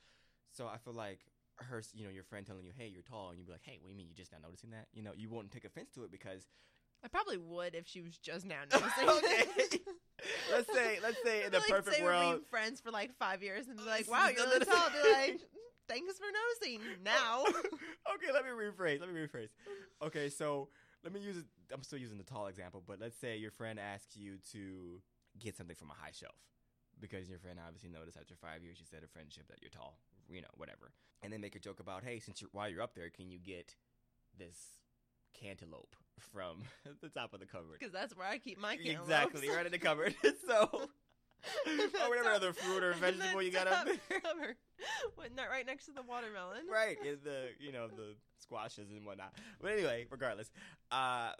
so 0.49 0.65
i 0.65 0.77
feel 0.77 0.95
like 0.95 1.29
her 1.61 1.83
you 1.93 2.03
know 2.03 2.13
your 2.13 2.23
friend 2.23 2.47
telling 2.47 2.65
you 2.65 2.73
hey 2.73 2.87
you're 2.87 3.05
tall 3.05 3.29
and 3.29 3.37
you'd 3.37 3.45
be 3.45 3.53
like 3.53 3.65
hey 3.65 3.77
what 3.81 3.87
do 3.87 3.93
you 3.93 3.97
mean 3.97 4.09
you 4.09 4.15
just 4.15 4.31
now 4.31 4.39
noticing 4.41 4.71
that 4.71 4.87
you 4.93 5.03
know 5.03 5.11
you 5.13 5.29
won't 5.29 5.51
take 5.51 5.65
offense 5.65 5.91
to 5.93 6.03
it 6.03 6.11
because 6.11 6.47
I 7.03 7.07
probably 7.07 7.37
would 7.37 7.75
if 7.75 7.87
she 7.87 8.01
was 8.01 8.17
just 8.17 8.45
now 8.45 8.63
noticing. 8.71 9.07
okay 9.07 9.79
let's 10.51 10.73
say 10.73 10.99
let's 11.01 11.21
say 11.23 11.43
in 11.45 11.51
the 11.51 11.59
like, 11.59 11.69
perfect 11.69 11.95
say 11.95 12.01
We've 12.01 12.11
world 12.11 12.35
been 12.35 12.45
friends 12.49 12.81
for 12.81 12.91
like 12.91 13.15
five 13.17 13.43
years 13.43 13.67
and 13.67 13.77
be 13.77 13.83
oh, 13.85 13.89
like, 13.89 14.09
"Wow, 14.09 14.29
you're 14.29 14.45
really 14.45 14.65
tall." 14.65 14.89
Be 14.89 15.11
like, 15.11 15.41
"Thanks 15.89 16.15
for 16.17 16.25
noticing." 16.31 16.81
Now, 17.03 17.43
okay, 18.15 18.31
let 18.33 18.45
me 18.45 18.51
rephrase. 18.51 18.99
Let 19.01 19.11
me 19.11 19.19
rephrase. 19.19 19.49
Okay, 20.01 20.29
so 20.29 20.69
let 21.03 21.11
me 21.13 21.19
use. 21.19 21.35
it- 21.37 21.45
I'm 21.73 21.83
still 21.83 21.99
using 21.99 22.17
the 22.17 22.23
tall 22.23 22.47
example, 22.47 22.81
but 22.85 22.99
let's 23.01 23.17
say 23.17 23.35
your 23.37 23.51
friend 23.51 23.77
asks 23.79 24.15
you 24.15 24.37
to 24.53 25.01
get 25.37 25.57
something 25.57 25.75
from 25.75 25.89
a 25.91 25.93
high 25.93 26.11
shelf 26.13 26.35
because 27.01 27.29
your 27.29 27.37
friend 27.39 27.59
obviously 27.65 27.89
noticed 27.89 28.17
after 28.17 28.33
five 28.35 28.63
years 28.63 28.79
you 28.79 28.85
said 28.89 29.03
a 29.03 29.07
friendship 29.07 29.47
that 29.49 29.57
you're 29.61 29.69
tall, 29.69 29.99
you 30.29 30.41
know, 30.41 30.47
whatever, 30.55 30.93
and 31.21 31.31
then 31.33 31.41
make 31.41 31.55
a 31.55 31.59
joke 31.59 31.79
about, 31.81 32.03
hey, 32.03 32.19
since 32.19 32.41
you're 32.41 32.49
while 32.53 32.69
you're 32.69 32.81
up 32.81 32.95
there, 32.95 33.09
can 33.09 33.29
you 33.29 33.39
get 33.39 33.75
this 34.37 34.57
cantaloupe 35.33 35.95
from 36.33 36.63
the 37.01 37.09
top 37.09 37.33
of 37.33 37.39
the 37.39 37.45
cupboard? 37.45 37.77
because 37.79 37.93
that's 37.93 38.15
where 38.15 38.27
I 38.27 38.37
keep 38.37 38.57
my 38.57 38.75
cantaloupes. 38.77 39.01
Exactly, 39.09 39.49
right 39.49 39.65
in 39.65 39.71
the 39.71 39.79
cupboard. 39.79 40.15
so. 40.47 40.89
Or 41.67 42.09
whatever 42.09 42.29
other 42.29 42.53
fruit 42.53 42.83
or 42.83 42.93
vegetable 42.93 43.41
you 43.41 43.51
got 43.51 43.67
up 43.67 43.85
there. 43.85 44.55
What, 45.15 45.35
not 45.35 45.49
right 45.49 45.65
next 45.65 45.85
to 45.85 45.91
the 45.91 46.01
watermelon. 46.01 46.61
right 46.71 46.97
in 47.03 47.17
the 47.23 47.49
you 47.59 47.71
know 47.71 47.87
the 47.87 48.15
squashes 48.37 48.91
and 48.91 49.05
whatnot. 49.05 49.33
But 49.61 49.71
anyway 49.73 50.05
regardless 50.09 50.51
uh 50.91 51.31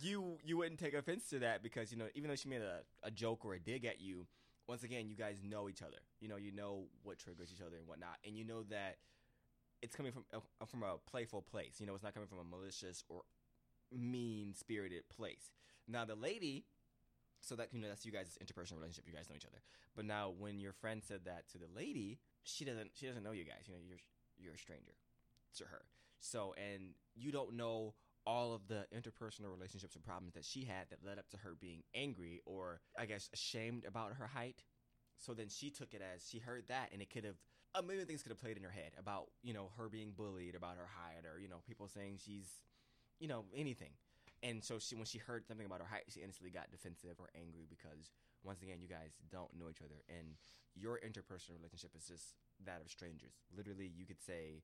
you 0.00 0.38
you 0.44 0.56
wouldn't 0.56 0.80
take 0.80 0.94
offense 0.94 1.28
to 1.30 1.38
that 1.40 1.62
because 1.62 1.92
you 1.92 1.98
know 1.98 2.06
even 2.14 2.28
though 2.28 2.36
she 2.36 2.48
made 2.48 2.62
a, 2.62 2.80
a 3.02 3.10
joke 3.10 3.44
or 3.44 3.54
a 3.54 3.60
dig 3.60 3.84
at 3.84 4.00
you 4.00 4.26
once 4.68 4.82
again 4.84 5.08
you 5.08 5.16
guys 5.16 5.38
know 5.42 5.68
each 5.68 5.82
other. 5.82 5.98
You 6.20 6.28
know 6.28 6.36
you 6.36 6.52
know 6.52 6.84
what 7.02 7.18
triggers 7.18 7.50
each 7.54 7.60
other 7.60 7.76
and 7.76 7.86
whatnot. 7.86 8.16
And 8.26 8.36
you 8.36 8.44
know 8.44 8.62
that 8.70 8.96
it's 9.82 9.96
coming 9.96 10.12
from 10.12 10.24
uh, 10.34 10.66
from 10.66 10.82
a 10.82 10.96
playful 11.10 11.42
place. 11.42 11.76
You 11.78 11.86
know 11.86 11.94
it's 11.94 12.04
not 12.04 12.14
coming 12.14 12.28
from 12.28 12.38
a 12.38 12.44
malicious 12.44 13.04
or 13.08 13.22
mean 13.92 14.54
spirited 14.54 15.08
place. 15.08 15.50
Now 15.88 16.04
the 16.04 16.14
lady 16.14 16.64
so 17.42 17.56
that 17.56 17.68
you 17.72 17.80
know 17.80 17.88
that's 17.88 18.06
you 18.06 18.12
guys' 18.12 18.38
interpersonal 18.42 18.76
relationship 18.76 19.04
you 19.06 19.12
guys 19.12 19.28
know 19.28 19.36
each 19.36 19.44
other. 19.44 19.62
But 19.94 20.06
now 20.06 20.32
when 20.38 20.58
your 20.58 20.72
friend 20.72 21.02
said 21.06 21.20
that 21.26 21.48
to 21.50 21.58
the 21.58 21.68
lady 21.76 22.18
she 22.44 22.64
doesn't 22.64 22.90
she 22.94 23.06
doesn't 23.06 23.22
know 23.22 23.32
you 23.32 23.44
guys. 23.44 23.66
You 23.66 23.74
know 23.74 23.80
you're 23.86 23.98
you're 24.38 24.54
a 24.54 24.58
stranger 24.58 24.94
to 25.58 25.64
her. 25.64 25.82
So 26.20 26.54
and 26.56 26.94
you 27.14 27.32
don't 27.32 27.54
know 27.54 27.94
all 28.24 28.54
of 28.54 28.68
the 28.68 28.86
interpersonal 28.96 29.50
relationships 29.50 29.96
and 29.96 30.04
problems 30.04 30.34
that 30.34 30.44
she 30.44 30.64
had 30.64 30.86
that 30.90 31.04
led 31.04 31.18
up 31.18 31.28
to 31.28 31.36
her 31.36 31.56
being 31.60 31.82
angry 31.92 32.40
or 32.46 32.80
i 32.96 33.04
guess 33.04 33.28
ashamed 33.32 33.84
about 33.84 34.14
her 34.14 34.26
height. 34.26 34.62
So 35.18 35.34
then 35.34 35.48
she 35.48 35.70
took 35.70 35.94
it 35.94 36.02
as 36.02 36.28
she 36.28 36.38
heard 36.38 36.64
that 36.68 36.90
and 36.92 37.02
it 37.02 37.10
could 37.10 37.24
have 37.24 37.36
a 37.74 37.82
million 37.82 38.06
things 38.06 38.22
could 38.22 38.30
have 38.30 38.40
played 38.40 38.56
in 38.56 38.62
her 38.62 38.70
head 38.70 38.92
about 38.98 39.26
you 39.42 39.54
know 39.54 39.70
her 39.76 39.88
being 39.88 40.12
bullied 40.16 40.54
about 40.54 40.76
her 40.76 40.88
height 40.88 41.24
or 41.24 41.40
you 41.40 41.48
know 41.48 41.62
people 41.66 41.88
saying 41.88 42.18
she's 42.24 42.60
you 43.18 43.28
know 43.28 43.44
anything 43.54 43.90
and 44.42 44.62
so 44.62 44.78
she 44.78 44.94
when 44.94 45.06
she 45.06 45.18
heard 45.18 45.46
something 45.46 45.66
about 45.66 45.78
her 45.78 45.86
height 45.86 46.04
she 46.10 46.20
instantly 46.20 46.50
got 46.50 46.70
defensive 46.70 47.16
or 47.18 47.30
angry 47.38 47.66
because 47.70 48.10
once 48.42 48.62
again 48.62 48.82
you 48.82 48.90
guys 48.90 49.14
don't 49.30 49.54
know 49.54 49.70
each 49.70 49.82
other. 49.82 50.02
And 50.10 50.34
your 50.74 50.98
interpersonal 50.98 51.54
relationship 51.54 51.94
is 51.94 52.06
just 52.06 52.34
that 52.66 52.82
of 52.82 52.90
strangers. 52.90 53.38
Literally 53.54 53.86
you 53.86 54.04
could 54.04 54.20
say 54.20 54.62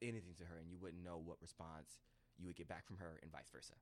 anything 0.00 0.34
to 0.38 0.44
her 0.46 0.58
and 0.58 0.70
you 0.70 0.78
wouldn't 0.78 1.04
know 1.04 1.20
what 1.20 1.42
response 1.42 2.00
you 2.38 2.46
would 2.48 2.56
get 2.56 2.68
back 2.68 2.86
from 2.86 2.96
her 2.96 3.18
and 3.20 3.30
vice 3.30 3.50
versa 3.52 3.74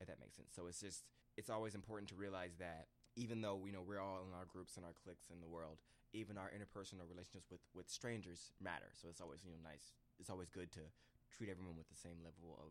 if 0.00 0.06
that 0.06 0.20
makes 0.20 0.36
sense. 0.36 0.52
So 0.54 0.66
it's 0.66 0.80
just 0.80 1.04
it's 1.36 1.50
always 1.50 1.74
important 1.74 2.08
to 2.10 2.14
realize 2.14 2.54
that 2.60 2.86
even 3.16 3.40
though 3.40 3.62
you 3.64 3.72
know 3.72 3.82
we're 3.82 4.02
all 4.02 4.26
in 4.28 4.34
our 4.36 4.46
groups 4.46 4.76
and 4.76 4.84
our 4.84 4.94
cliques 4.94 5.30
in 5.32 5.40
the 5.40 5.48
world 5.48 5.78
even 6.14 6.38
our 6.38 6.46
interpersonal 6.54 7.10
relationships 7.10 7.50
with 7.50 7.64
with 7.74 7.88
strangers 7.88 8.52
matter. 8.60 8.92
So 8.92 9.08
it's 9.08 9.20
always 9.20 9.42
you 9.44 9.50
know 9.50 9.62
nice 9.64 9.96
it's 10.20 10.30
always 10.30 10.50
good 10.50 10.70
to 10.76 10.84
treat 11.32 11.50
everyone 11.50 11.74
with 11.74 11.88
the 11.88 11.98
same 11.98 12.22
level 12.22 12.54
of 12.62 12.70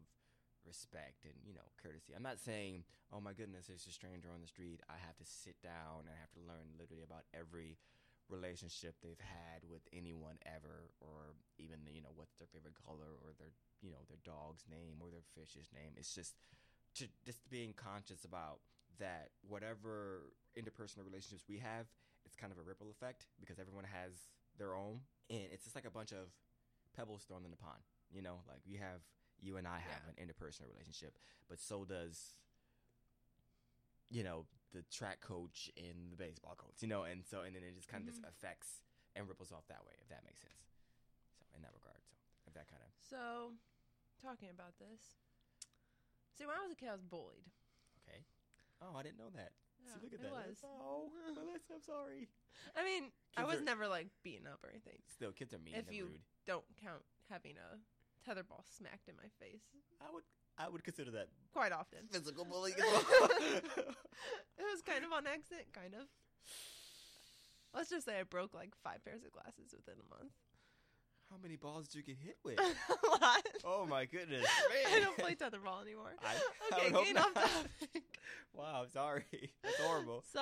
respect 0.65 1.25
and 1.25 1.33
you 1.45 1.53
know 1.53 1.65
courtesy. 1.81 2.13
I'm 2.15 2.23
not 2.25 2.39
saying 2.39 2.83
oh 3.11 3.21
my 3.21 3.33
goodness 3.33 3.67
there's 3.67 3.87
a 3.87 3.93
stranger 3.93 4.29
on 4.33 4.41
the 4.41 4.47
street. 4.47 4.81
I 4.89 4.97
have 4.99 5.17
to 5.17 5.27
sit 5.27 5.59
down 5.61 6.07
and 6.07 6.13
i 6.13 6.17
have 6.19 6.33
to 6.39 6.43
learn 6.43 6.75
literally 6.79 7.03
about 7.03 7.27
every 7.33 7.77
relationship 8.31 8.95
they've 9.03 9.19
had 9.19 9.61
with 9.67 9.83
anyone 9.91 10.39
ever 10.47 10.89
or 11.03 11.35
even 11.59 11.83
you 11.91 12.01
know 12.01 12.15
what's 12.15 12.39
their 12.39 12.47
favorite 12.49 12.79
color 12.79 13.19
or 13.21 13.35
their 13.35 13.51
you 13.83 13.91
know 13.91 14.01
their 14.07 14.21
dog's 14.23 14.63
name 14.69 14.99
or 15.03 15.11
their 15.11 15.25
fish's 15.35 15.69
name. 15.73 15.93
It's 15.95 16.13
just 16.13 16.35
to 16.99 17.07
just 17.25 17.43
being 17.49 17.73
conscious 17.73 18.23
about 18.23 18.63
that 18.99 19.33
whatever 19.47 20.29
interpersonal 20.53 21.01
relationships 21.03 21.49
we 21.49 21.57
have 21.57 21.89
it's 22.25 22.37
kind 22.37 22.53
of 22.53 22.59
a 22.59 22.61
ripple 22.61 22.93
effect 22.93 23.25
because 23.39 23.57
everyone 23.57 23.83
has 23.83 24.29
their 24.61 24.77
own 24.77 25.01
and 25.33 25.49
it's 25.51 25.65
just 25.65 25.73
like 25.75 25.89
a 25.89 25.89
bunch 25.89 26.13
of 26.13 26.29
pebbles 26.95 27.25
thrown 27.25 27.43
in 27.43 27.49
the 27.49 27.57
pond 27.57 27.81
you 28.13 28.21
know? 28.21 28.45
Like 28.47 28.61
we 28.69 28.77
have 28.77 29.01
you 29.43 29.57
and 29.57 29.67
i 29.67 29.77
have 29.79 30.01
Yeah. 30.07 30.13
an 30.15 30.15
interpersonal 30.23 30.71
relationship 30.71 31.17
but 31.49 31.59
so 31.59 31.83
does 31.83 32.39
you 34.09 34.23
know 34.23 34.45
the 34.71 34.83
track 34.89 35.21
coach 35.21 35.69
and 35.77 36.09
the 36.11 36.17
baseball 36.17 36.55
coach 36.57 36.81
you 36.81 36.87
know 36.87 37.03
and 37.03 37.21
so 37.25 37.41
and 37.41 37.55
then 37.55 37.61
it 37.63 37.75
just 37.75 37.87
kind 37.87 38.01
of 38.01 38.07
just 38.09 38.21
mm-hmm. 38.21 38.29
affects 38.33 38.81
and 39.15 39.27
ripples 39.27 39.51
off 39.51 39.67
that 39.69 39.83
way 39.85 39.93
if 40.01 40.09
that 40.09 40.23
makes 40.25 40.41
sense 40.41 40.65
so 41.37 41.45
in 41.55 41.61
that 41.61 41.73
regard 41.77 42.01
so 42.41 42.49
if 42.49 42.53
that 42.57 42.67
kind 42.69 42.81
of 42.81 42.89
So, 42.97 43.53
talking 44.21 44.49
about 44.49 44.75
this. 44.79 45.21
See, 46.35 46.45
when 46.49 46.55
I 46.57 46.63
was 46.65 46.71
a 46.73 46.75
kid, 46.75 46.89
I 46.89 46.97
was 46.97 47.03
bullied. 47.05 47.45
okay 48.03 48.25
oh 48.81 48.95
i 48.97 49.03
didn't 49.03 49.19
know 49.19 49.29
that 49.35 49.51
See, 49.83 49.99
look 49.99 50.15
at 50.15 50.23
it 50.23 50.23
that. 50.23 50.31
was. 50.31 50.63
Oh, 50.63 51.11
Melissa, 51.35 51.75
I'm 51.75 51.83
sorry. 51.83 52.31
I 52.71 52.87
mean, 52.87 53.11
I 53.35 53.43
was 53.43 53.59
are- 53.59 53.67
never 53.67 53.83
like 53.85 54.07
beaten 54.23 54.47
up 54.47 54.63
or 54.63 54.69
anything. 54.71 54.95
Still, 55.11 55.35
kids 55.35 55.51
are 55.53 55.59
mean 55.59 55.75
If 55.75 55.87
and 55.91 55.95
you- 55.95 56.05
rude. 56.07 56.23
Don't 56.47 56.63
count 56.79 57.03
having 57.29 57.59
a 57.59 57.75
tetherball 58.27 58.63
smacked 58.77 59.07
in 59.07 59.15
my 59.15 59.29
face 59.39 59.61
I 60.01 60.11
would, 60.13 60.23
I 60.57 60.69
would 60.69 60.83
consider 60.83 61.11
that 61.11 61.27
quite 61.53 61.71
often. 61.71 61.99
physical 62.11 62.45
bullying. 62.45 62.75
It 64.57 64.63
was 64.71 64.81
kind 64.85 65.03
of 65.03 65.11
on 65.11 65.25
accident, 65.27 65.67
kind 65.73 65.93
of. 65.95 66.07
Let's 67.73 67.89
just 67.89 68.05
say 68.05 68.19
I 68.19 68.23
broke 68.23 68.53
like 68.53 68.71
five 68.83 69.03
pairs 69.03 69.23
of 69.25 69.31
glasses 69.31 69.73
within 69.75 69.95
a 69.99 70.09
month. 70.15 70.31
How 71.31 71.37
many 71.41 71.55
balls 71.55 71.87
did 71.87 71.97
you 71.97 72.03
get 72.03 72.17
hit 72.23 72.37
with? 72.43 72.59
a 72.59 73.07
lot. 73.09 73.45
Oh 73.65 73.85
my 73.87 74.05
goodness, 74.05 74.45
I 74.95 74.99
don't 74.99 75.17
play 75.17 75.33
tetherball 75.35 75.81
anymore. 75.81 76.13
I, 76.23 76.75
I 76.75 76.77
okay, 76.79 76.91
hope 76.91 77.03
getting 77.05 77.17
off 77.17 77.33
topic. 77.33 78.03
Wow, 78.53 78.85
sorry. 78.93 79.51
That's 79.63 79.77
horrible. 79.81 80.23
So 80.31 80.39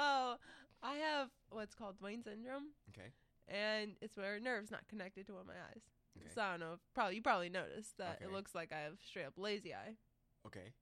I 0.84 0.96
have 0.96 1.30
what's 1.50 1.74
called 1.76 1.98
Duane 2.00 2.24
syndrome, 2.24 2.72
Okay. 2.90 3.10
and 3.48 3.92
it's 4.02 4.18
where 4.18 4.36
a 4.36 4.40
nerve's 4.42 4.72
not 4.72 4.86
connected 4.90 5.26
to 5.28 5.34
one 5.34 5.42
of 5.42 5.48
my 5.48 5.54
eyes. 5.54 5.82
Okay. 6.26 6.34
So 6.36 6.42
I 6.42 6.52
don't 6.52 6.60
know. 6.60 6.80
Probably 6.94 7.16
you 7.16 7.22
probably 7.22 7.50
noticed 7.50 7.98
that 7.98 8.18
Okay. 8.22 8.26
it 8.26 8.32
looks 8.32 8.54
like 8.56 8.72
I 8.72 8.80
have 8.80 8.94
straight 9.06 9.26
up 9.26 9.34
lazy 9.38 9.74
eye. 9.74 9.96
Okay. 10.48 10.74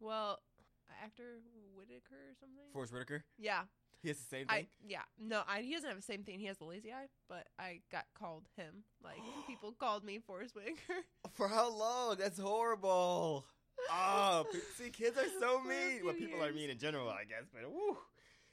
Well, 0.00 0.38
actor 1.02 1.38
Whitaker 1.76 2.14
or 2.30 2.34
something. 2.38 2.64
Forest 2.72 2.92
Whitaker. 2.92 3.24
yeah, 3.38 3.62
He 4.02 4.08
has 4.08 4.18
the 4.18 4.24
same 4.24 4.46
I 4.48 4.56
thing. 4.58 4.66
yeah 4.88 5.02
no 5.18 5.42
I 5.48 5.62
he 5.62 5.72
doesn't 5.74 5.88
have 5.88 5.98
the 5.98 6.02
same 6.02 6.22
thing. 6.22 6.38
He 6.38 6.46
has 6.46 6.58
the 6.58 6.64
lazy 6.64 6.92
eye, 6.92 7.08
but 7.28 7.46
I 7.58 7.80
got 7.90 8.04
called 8.18 8.44
him. 8.56 8.84
Like 9.02 9.18
people 9.46 9.72
called 9.72 10.04
me 10.04 10.18
Forest 10.18 10.54
Whitaker. 10.54 11.02
For 11.34 11.48
how 11.48 11.70
long? 11.70 12.16
That's 12.18 12.38
horrible. 12.38 13.44
Oh, 13.92 14.46
see, 14.78 14.88
kids 14.88 15.16
are 15.18 15.28
so 15.38 15.60
mean. 15.60 16.00
Well, 16.02 16.14
people 16.14 16.42
are 16.42 16.50
mean 16.50 16.70
in 16.70 16.78
general, 16.78 17.08
I 17.10 17.24
guess. 17.24 17.44
But 17.52 17.70
woo. 17.70 17.96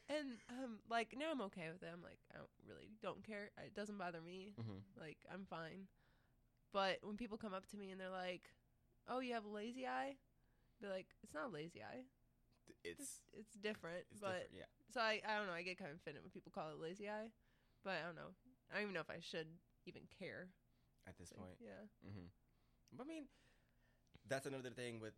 And 0.09 0.37
um, 0.49 0.79
like 0.89 1.15
now 1.17 1.31
I'm 1.31 1.41
okay 1.47 1.69
with 1.71 1.81
it. 1.81 1.89
I'm 1.91 2.03
like 2.03 2.19
I 2.33 2.37
don't 2.37 2.51
really 2.67 2.91
don't 3.01 3.23
care. 3.25 3.49
It 3.63 3.73
doesn't 3.75 3.97
bother 3.97 4.21
me. 4.21 4.51
Mm-hmm. 4.59 4.83
Like 4.99 5.17
I'm 5.31 5.45
fine. 5.49 5.87
But 6.73 6.99
when 7.03 7.15
people 7.17 7.37
come 7.37 7.53
up 7.53 7.65
to 7.71 7.77
me 7.77 7.91
and 7.91 7.99
they're 8.01 8.09
like, 8.09 8.49
"Oh, 9.07 9.19
you 9.19 9.33
have 9.33 9.45
a 9.45 9.49
lazy 9.49 9.85
eye," 9.87 10.15
be 10.81 10.87
like, 10.89 11.07
"It's 11.23 11.33
not 11.33 11.45
a 11.45 11.53
lazy 11.53 11.81
eye. 11.81 12.03
It's 12.83 12.99
It's 12.99 13.19
it's 13.33 13.53
different." 13.55 14.03
it's 14.11 14.19
but 14.19 14.49
different. 14.51 14.65
Yeah. 14.67 14.69
so 14.93 14.99
I 14.99 15.21
I 15.27 15.37
don't 15.37 15.47
know. 15.47 15.53
I 15.53 15.61
get 15.63 15.77
kind 15.77 15.91
of 15.91 15.97
offended 15.97 16.23
when 16.23 16.31
people 16.31 16.51
call 16.53 16.69
it 16.71 16.79
lazy 16.81 17.07
eye. 17.07 17.31
But 17.83 18.01
I 18.01 18.05
don't 18.05 18.15
know. 18.15 18.35
I 18.71 18.75
don't 18.75 18.83
even 18.83 18.93
know 18.93 19.01
if 19.05 19.09
I 19.09 19.19
should 19.21 19.47
even 19.85 20.03
care. 20.19 20.47
At 21.07 21.17
this 21.17 21.31
Like, 21.31 21.39
point. 21.39 21.57
yeah. 21.59 21.83
Mm-hmm. 22.07 22.27
But 22.97 23.03
I 23.03 23.07
mean, 23.07 23.25
that's 24.27 24.47
another 24.47 24.69
thing 24.71 24.99
with 24.99 25.13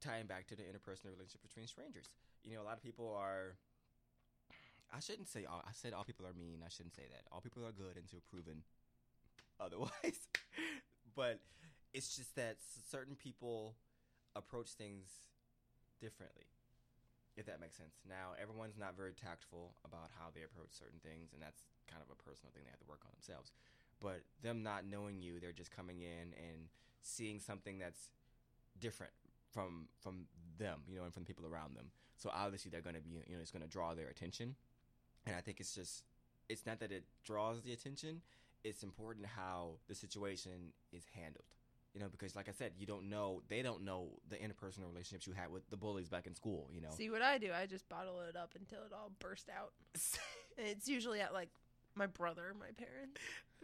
tying 0.00 0.26
back 0.26 0.46
to 0.48 0.56
the 0.56 0.62
interpersonal 0.62 1.10
relationship 1.14 1.42
between 1.42 1.66
strangers. 1.66 2.10
You 2.44 2.54
know, 2.54 2.62
a 2.62 2.66
lot 2.66 2.76
of 2.76 2.82
people 2.82 3.14
are. 3.18 3.56
I 4.94 5.00
shouldn't 5.00 5.28
say 5.28 5.44
all. 5.44 5.62
I 5.66 5.72
said 5.72 5.92
all 5.92 6.04
people 6.04 6.26
are 6.26 6.32
mean. 6.32 6.64
I 6.64 6.68
shouldn't 6.68 6.94
say 6.94 7.04
that. 7.10 7.28
All 7.30 7.40
people 7.40 7.64
are 7.66 7.72
good 7.72 7.96
until 7.96 8.20
proven 8.28 8.62
otherwise. 9.60 10.28
but 11.16 11.40
it's 11.92 12.16
just 12.16 12.34
that 12.36 12.56
certain 12.90 13.16
people 13.16 13.74
approach 14.36 14.72
things 14.76 15.08
differently. 16.00 16.48
If 17.36 17.46
that 17.46 17.60
makes 17.60 17.78
sense. 17.78 18.02
Now, 18.02 18.34
everyone's 18.34 18.74
not 18.74 18.98
very 18.98 19.14
tactful 19.14 19.70
about 19.86 20.10
how 20.18 20.34
they 20.34 20.42
approach 20.42 20.74
certain 20.74 20.98
things, 20.98 21.30
and 21.30 21.38
that's 21.38 21.70
kind 21.86 22.02
of 22.02 22.10
a 22.10 22.18
personal 22.18 22.50
thing 22.50 22.66
they 22.66 22.74
have 22.74 22.82
to 22.82 22.90
work 22.90 23.06
on 23.06 23.14
themselves 23.14 23.54
but 24.00 24.22
them 24.42 24.62
not 24.62 24.84
knowing 24.86 25.20
you, 25.20 25.40
they're 25.40 25.52
just 25.52 25.74
coming 25.74 26.00
in 26.00 26.34
and 26.36 26.68
seeing 27.02 27.40
something 27.40 27.78
that's 27.78 28.08
different 28.80 29.12
from 29.50 29.88
from 30.00 30.26
them, 30.58 30.80
you 30.88 30.96
know, 30.96 31.04
and 31.04 31.12
from 31.12 31.24
the 31.24 31.26
people 31.26 31.46
around 31.46 31.76
them. 31.76 31.86
So 32.16 32.30
obviously 32.34 32.70
they're 32.70 32.80
going 32.80 32.96
to 32.96 33.00
be, 33.00 33.10
you 33.26 33.34
know, 33.34 33.40
it's 33.40 33.50
going 33.50 33.62
to 33.62 33.68
draw 33.68 33.94
their 33.94 34.08
attention. 34.08 34.56
And 35.28 35.36
I 35.36 35.40
think 35.40 35.60
it's 35.60 35.74
just 35.74 36.04
it's 36.48 36.64
not 36.66 36.80
that 36.80 36.90
it 36.90 37.04
draws 37.24 37.62
the 37.62 37.72
attention, 37.72 38.22
it's 38.64 38.82
important 38.82 39.26
how 39.26 39.72
the 39.88 39.94
situation 39.94 40.72
is 40.92 41.04
handled. 41.14 41.44
You 41.94 42.00
know, 42.00 42.08
because 42.10 42.36
like 42.36 42.48
I 42.48 42.52
said, 42.52 42.72
you 42.78 42.86
don't 42.86 43.08
know, 43.08 43.42
they 43.48 43.62
don't 43.62 43.84
know 43.84 44.08
the 44.28 44.36
interpersonal 44.36 44.88
relationships 44.88 45.26
you 45.26 45.32
had 45.32 45.50
with 45.50 45.68
the 45.70 45.76
bullies 45.76 46.08
back 46.08 46.26
in 46.26 46.34
school, 46.34 46.68
you 46.72 46.80
know. 46.80 46.90
See 46.90 47.10
what 47.10 47.22
I 47.22 47.38
do? 47.38 47.50
I 47.52 47.66
just 47.66 47.88
bottle 47.88 48.20
it 48.20 48.36
up 48.36 48.52
until 48.58 48.78
it 48.84 48.92
all 48.92 49.10
burst 49.18 49.48
out. 49.48 49.72
And 50.56 50.66
it's 50.68 50.88
usually 50.88 51.20
at 51.20 51.32
like 51.32 51.48
my 51.94 52.06
brother, 52.06 52.54
my 52.58 52.70
parents. 52.76 53.20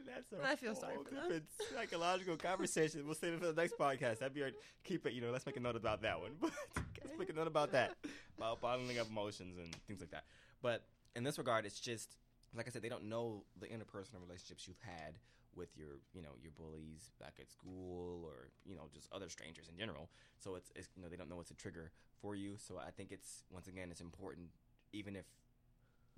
That's 0.06 0.33
And 0.33 0.42
I 0.42 0.56
feel 0.56 0.75
sorry 0.75 0.97
for 1.04 1.14
them. 1.14 1.42
psychological 1.75 2.37
conversation. 2.50 3.06
We'll 3.06 3.14
save 3.14 3.35
it 3.35 3.40
for 3.40 3.52
the 3.52 3.61
next 3.61 3.78
podcast. 3.78 4.18
That'd 4.18 4.35
be 4.35 4.42
our, 4.42 4.50
keep 4.83 5.06
it. 5.06 5.12
You 5.12 5.21
know, 5.21 5.30
let's 5.30 5.47
make 5.47 5.56
a 5.56 5.61
note 5.61 5.76
about 5.76 6.02
that 6.02 6.21
one. 6.21 6.33
But 6.40 6.50
let's 7.04 7.16
make 7.18 7.30
a 7.30 7.33
note 7.33 7.47
about 7.47 7.73
that 7.73 7.94
about 8.37 8.61
bottling 8.61 8.99
up 8.99 9.09
emotions 9.09 9.56
and 9.59 9.73
things 9.87 10.00
like 10.00 10.11
that. 10.11 10.25
But 10.62 10.83
in 11.16 11.25
this 11.25 11.38
regard, 11.38 11.66
it's 11.66 11.80
just 11.80 12.16
like 12.56 12.66
I 12.68 12.71
said, 12.71 12.83
they 12.83 12.88
don't 12.88 13.09
know 13.09 13.44
the 13.59 13.66
interpersonal 13.66 14.23
relationships 14.23 14.68
you've 14.68 14.80
had 14.80 15.18
with 15.56 15.76
your, 15.76 16.00
you 16.12 16.23
know, 16.23 16.30
your 16.42 16.52
bullies 16.52 17.11
back 17.21 17.35
at 17.40 17.50
school 17.50 18.23
or 18.25 18.50
you 18.64 18.75
know 18.75 18.88
just 18.92 19.09
other 19.12 19.28
strangers 19.28 19.68
in 19.68 19.76
general. 19.76 20.09
So 20.38 20.54
it's, 20.54 20.71
it's 20.75 20.88
you 20.97 21.02
know 21.02 21.09
they 21.09 21.16
don't 21.16 21.28
know 21.28 21.37
what's 21.37 21.50
a 21.50 21.54
trigger 21.54 21.90
for 22.21 22.35
you. 22.35 22.54
So 22.56 22.78
I 22.78 22.90
think 22.90 23.12
it's 23.12 23.42
once 23.50 23.68
again 23.68 23.88
it's 23.90 24.00
important, 24.00 24.49
even 24.92 25.16
if 25.16 25.25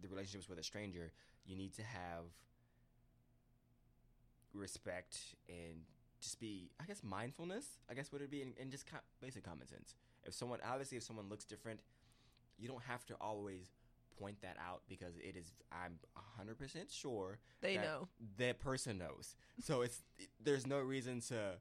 the 0.01 0.09
relationships 0.09 0.49
with 0.49 0.59
a 0.59 0.63
stranger, 0.63 1.13
you 1.47 1.57
need 1.57 1.75
to 1.75 1.83
have 1.83 2.25
respect 4.55 5.19
and 5.49 5.83
just 6.21 6.41
be, 6.41 6.71
I 6.81 6.85
guess, 6.85 7.03
mindfulness. 7.03 7.79
I 7.91 7.95
guess 7.95 8.11
would 8.13 8.23
it 8.23 8.31
be, 8.31 8.43
and, 8.43 8.53
and 8.61 8.71
just 8.71 8.87
co- 8.87 8.99
basic 9.21 9.45
common 9.45 9.67
sense. 9.67 9.95
If 10.25 10.35
someone, 10.35 10.61
obviously, 10.67 10.97
if 10.97 11.05
someone 11.05 11.29
looks 11.29 11.45
different, 11.45 11.81
you 12.59 12.69
don't 12.69 12.83
have 12.83 13.05
to 13.07 13.15
always 13.21 13.69
point 14.19 14.41
that 14.43 14.57
out 14.65 14.83
because 14.89 15.15
it 15.19 15.37
is. 15.37 15.53
I'm 15.73 15.99
hundred 16.37 16.59
percent 16.59 16.91
sure 16.91 17.39
They 17.61 17.77
that 17.77 17.85
know. 17.85 18.09
that 18.39 18.59
person 18.61 18.99
knows. 18.99 19.37
So 19.63 19.83
it's 19.83 20.03
there's 20.43 20.67
no 20.67 20.79
reason 20.81 21.21
to 21.29 21.53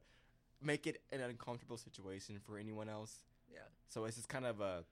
make 0.62 0.88
it 0.88 1.02
an 1.12 1.22
uncomfortable 1.22 1.78
situation 1.78 2.39
for 2.46 2.58
anyone 2.58 2.89
else. 2.89 3.13
Yeah. 3.52 3.60
So 3.89 4.06
it's 4.06 4.15
just 4.18 4.30
kind 4.30 4.46
of 4.46 4.60
a 4.62 4.84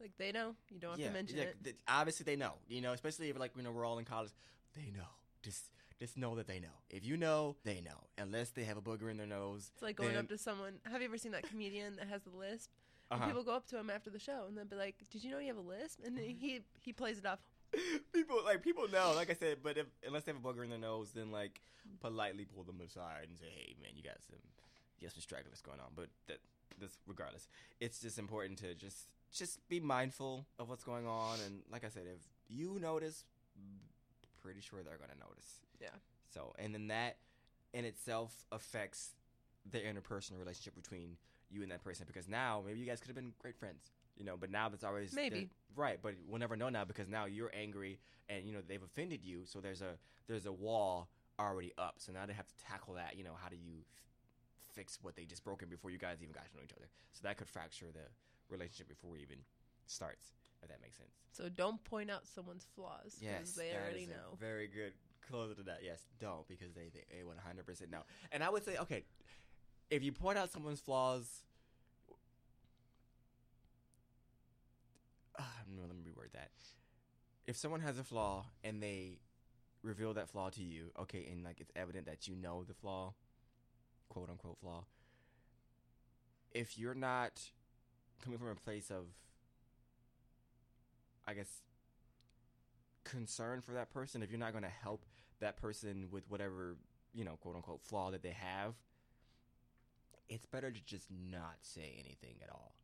Like 0.00 0.12
they 0.18 0.32
know. 0.32 0.54
You 0.70 0.78
don't 0.80 0.92
have 0.92 1.00
yeah, 1.00 1.06
to 1.08 1.12
mention 1.12 1.36
yeah, 1.38 1.44
it. 1.44 1.56
th- 1.64 1.76
obviously 1.88 2.24
they 2.24 2.36
know. 2.36 2.54
You 2.68 2.80
know, 2.80 2.92
especially 2.92 3.30
if 3.30 3.38
like 3.38 3.52
you 3.56 3.62
know 3.62 3.72
we're 3.72 3.84
all 3.84 3.98
in 3.98 4.04
college, 4.04 4.30
they 4.74 4.90
know. 4.90 5.08
Just 5.42 5.64
just 5.98 6.16
know 6.16 6.34
that 6.36 6.46
they 6.48 6.58
know. 6.58 6.76
If 6.90 7.04
you 7.04 7.16
know, 7.16 7.56
they 7.64 7.80
know. 7.80 8.04
Unless 8.18 8.50
they 8.50 8.64
have 8.64 8.76
a 8.76 8.82
booger 8.82 9.10
in 9.10 9.16
their 9.16 9.26
nose. 9.26 9.70
It's 9.74 9.82
like 9.82 9.96
going 9.96 10.10
then- 10.14 10.24
up 10.24 10.28
to 10.30 10.38
someone. 10.38 10.74
Have 10.90 11.00
you 11.00 11.08
ever 11.08 11.18
seen 11.18 11.32
that 11.32 11.44
comedian 11.48 11.96
that 11.96 12.08
has 12.08 12.22
the 12.22 12.30
lisp? 12.36 12.70
Uh-huh. 13.12 13.26
people 13.26 13.42
go 13.42 13.54
up 13.54 13.66
to 13.68 13.78
him 13.78 13.90
after 13.90 14.10
the 14.10 14.18
show 14.18 14.44
and 14.48 14.56
they'll 14.56 14.64
be 14.64 14.76
like, 14.76 14.96
"Did 15.10 15.22
you 15.22 15.30
know 15.30 15.38
you 15.38 15.48
have 15.48 15.58
a 15.58 15.60
lisp?" 15.60 16.00
And 16.04 16.16
then 16.16 16.24
he 16.24 16.60
he 16.80 16.92
plays 16.92 17.18
it 17.18 17.26
off. 17.26 17.40
people 18.12 18.38
like 18.44 18.62
people 18.62 18.88
know, 18.88 19.12
like 19.14 19.30
I 19.30 19.34
said, 19.34 19.58
but 19.62 19.76
if 19.76 19.86
unless 20.06 20.24
they 20.24 20.32
have 20.32 20.42
a 20.42 20.46
booger 20.46 20.64
in 20.64 20.70
their 20.70 20.78
nose, 20.78 21.10
then 21.12 21.30
like 21.30 21.60
politely 22.00 22.44
pull 22.44 22.64
them 22.64 22.80
aside 22.80 23.26
and 23.28 23.38
say, 23.38 23.46
"Hey, 23.54 23.76
man, 23.80 23.92
you 23.94 24.02
got 24.02 24.16
some, 24.26 24.38
you 24.98 25.06
got 25.06 25.12
some 25.12 25.22
stragglers 25.22 25.60
going 25.60 25.80
on." 25.80 25.92
But 25.94 26.08
that 26.28 26.38
this 26.78 26.96
regardless, 27.06 27.48
it's 27.80 28.00
just 28.00 28.18
important 28.18 28.58
to 28.60 28.74
just 28.74 29.08
just 29.32 29.66
be 29.68 29.80
mindful 29.80 30.46
of 30.58 30.68
what's 30.68 30.84
going 30.84 31.06
on, 31.06 31.38
and 31.44 31.62
like 31.70 31.84
I 31.84 31.88
said, 31.88 32.04
if 32.06 32.20
you 32.48 32.78
notice, 32.80 33.24
pretty 34.42 34.60
sure 34.60 34.82
they're 34.82 34.98
gonna 34.98 35.18
notice. 35.20 35.60
Yeah. 35.80 35.88
So, 36.34 36.54
and 36.58 36.74
then 36.74 36.88
that 36.88 37.16
in 37.72 37.84
itself 37.84 38.44
affects 38.50 39.14
the 39.70 39.78
interpersonal 39.78 40.38
relationship 40.38 40.74
between 40.74 41.16
you 41.52 41.62
and 41.62 41.70
that 41.70 41.84
person 41.84 42.06
because 42.06 42.28
now 42.28 42.62
maybe 42.64 42.80
you 42.80 42.86
guys 42.86 43.00
could 43.00 43.08
have 43.08 43.16
been 43.16 43.32
great 43.38 43.56
friends, 43.56 43.90
you 44.16 44.24
know, 44.24 44.36
but 44.38 44.50
now 44.50 44.68
that's 44.68 44.84
always 44.84 45.12
Maybe. 45.12 45.50
right. 45.76 45.98
But 46.02 46.14
we'll 46.26 46.40
never 46.40 46.56
know 46.56 46.68
now 46.68 46.84
because 46.84 47.08
now 47.08 47.26
you're 47.26 47.50
angry 47.54 47.98
and 48.28 48.46
you 48.46 48.52
know 48.52 48.60
they've 48.66 48.82
offended 48.82 49.20
you, 49.24 49.42
so 49.44 49.60
there's 49.60 49.82
a 49.82 49.94
there's 50.28 50.46
a 50.46 50.52
wall 50.52 51.08
already 51.38 51.72
up. 51.78 51.94
So 51.98 52.12
now 52.12 52.26
they 52.26 52.32
have 52.32 52.46
to 52.46 52.54
tackle 52.56 52.94
that. 52.94 53.16
You 53.16 53.24
know, 53.24 53.32
how 53.40 53.48
do 53.48 53.56
you 53.56 53.80
f- 53.80 54.74
fix 54.74 54.98
what 55.02 55.16
they 55.16 55.24
just 55.24 55.44
broken 55.44 55.68
before 55.68 55.90
you 55.90 55.98
guys 55.98 56.18
even 56.22 56.32
got 56.32 56.46
to 56.50 56.56
know 56.56 56.62
each 56.64 56.72
other? 56.76 56.88
So 57.12 57.20
that 57.24 57.36
could 57.36 57.48
fracture 57.48 57.86
the 57.92 58.06
relationship 58.48 58.88
before 58.88 59.16
it 59.16 59.22
even 59.22 59.38
starts. 59.86 60.32
If 60.62 60.68
that 60.68 60.80
makes 60.80 60.96
sense. 60.96 61.10
So 61.32 61.48
don't 61.48 61.82
point 61.82 62.08
out 62.08 62.24
someone's 62.24 62.64
flaws 62.76 63.16
because 63.18 63.20
Yes, 63.20 63.52
they 63.52 63.74
already 63.76 64.06
know. 64.06 64.36
Very 64.38 64.68
good. 64.68 64.92
Closer 65.28 65.54
to 65.54 65.62
that. 65.64 65.80
Yes, 65.84 66.06
don't 66.20 66.46
because 66.46 66.72
they 66.72 66.90
they 66.92 67.22
hundred 67.44 67.66
percent 67.66 67.90
know. 67.90 68.02
And 68.30 68.44
I 68.44 68.50
would 68.50 68.64
say, 68.64 68.76
okay, 68.78 69.04
if 69.92 70.02
you 70.02 70.10
point 70.10 70.38
out 70.38 70.50
someone's 70.50 70.80
flaws, 70.80 71.42
uh, 75.38 75.42
let 75.78 75.94
me 75.94 76.02
reword 76.02 76.32
that. 76.32 76.48
If 77.46 77.56
someone 77.56 77.80
has 77.80 77.98
a 77.98 78.02
flaw 78.02 78.46
and 78.64 78.82
they 78.82 79.18
reveal 79.82 80.14
that 80.14 80.30
flaw 80.30 80.48
to 80.48 80.62
you, 80.62 80.92
okay, 80.98 81.28
and 81.30 81.44
like 81.44 81.60
it's 81.60 81.70
evident 81.76 82.06
that 82.06 82.26
you 82.26 82.34
know 82.34 82.64
the 82.64 82.72
flaw, 82.72 83.12
quote 84.08 84.30
unquote 84.30 84.58
flaw. 84.60 84.84
If 86.52 86.78
you're 86.78 86.94
not 86.94 87.42
coming 88.24 88.38
from 88.38 88.48
a 88.48 88.54
place 88.54 88.90
of, 88.90 89.04
I 91.26 91.34
guess, 91.34 91.60
concern 93.04 93.60
for 93.60 93.72
that 93.72 93.90
person, 93.90 94.22
if 94.22 94.30
you're 94.30 94.40
not 94.40 94.52
going 94.52 94.64
to 94.64 94.70
help 94.70 95.04
that 95.40 95.60
person 95.60 96.06
with 96.10 96.24
whatever, 96.30 96.76
you 97.12 97.26
know, 97.26 97.36
quote 97.42 97.56
unquote 97.56 97.82
flaw 97.82 98.10
that 98.10 98.22
they 98.22 98.34
have, 98.38 98.72
it's 100.32 100.46
better 100.46 100.70
to 100.70 100.80
just 100.84 101.08
not 101.10 101.56
say 101.60 101.94
anything 101.98 102.36
at 102.42 102.50
all. 102.50 102.74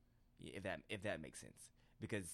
If 0.41 0.63
that 0.65 0.81
if 0.89 1.03
that 1.03 1.21
makes 1.21 1.41
sense. 1.41 1.71
Because 2.01 2.27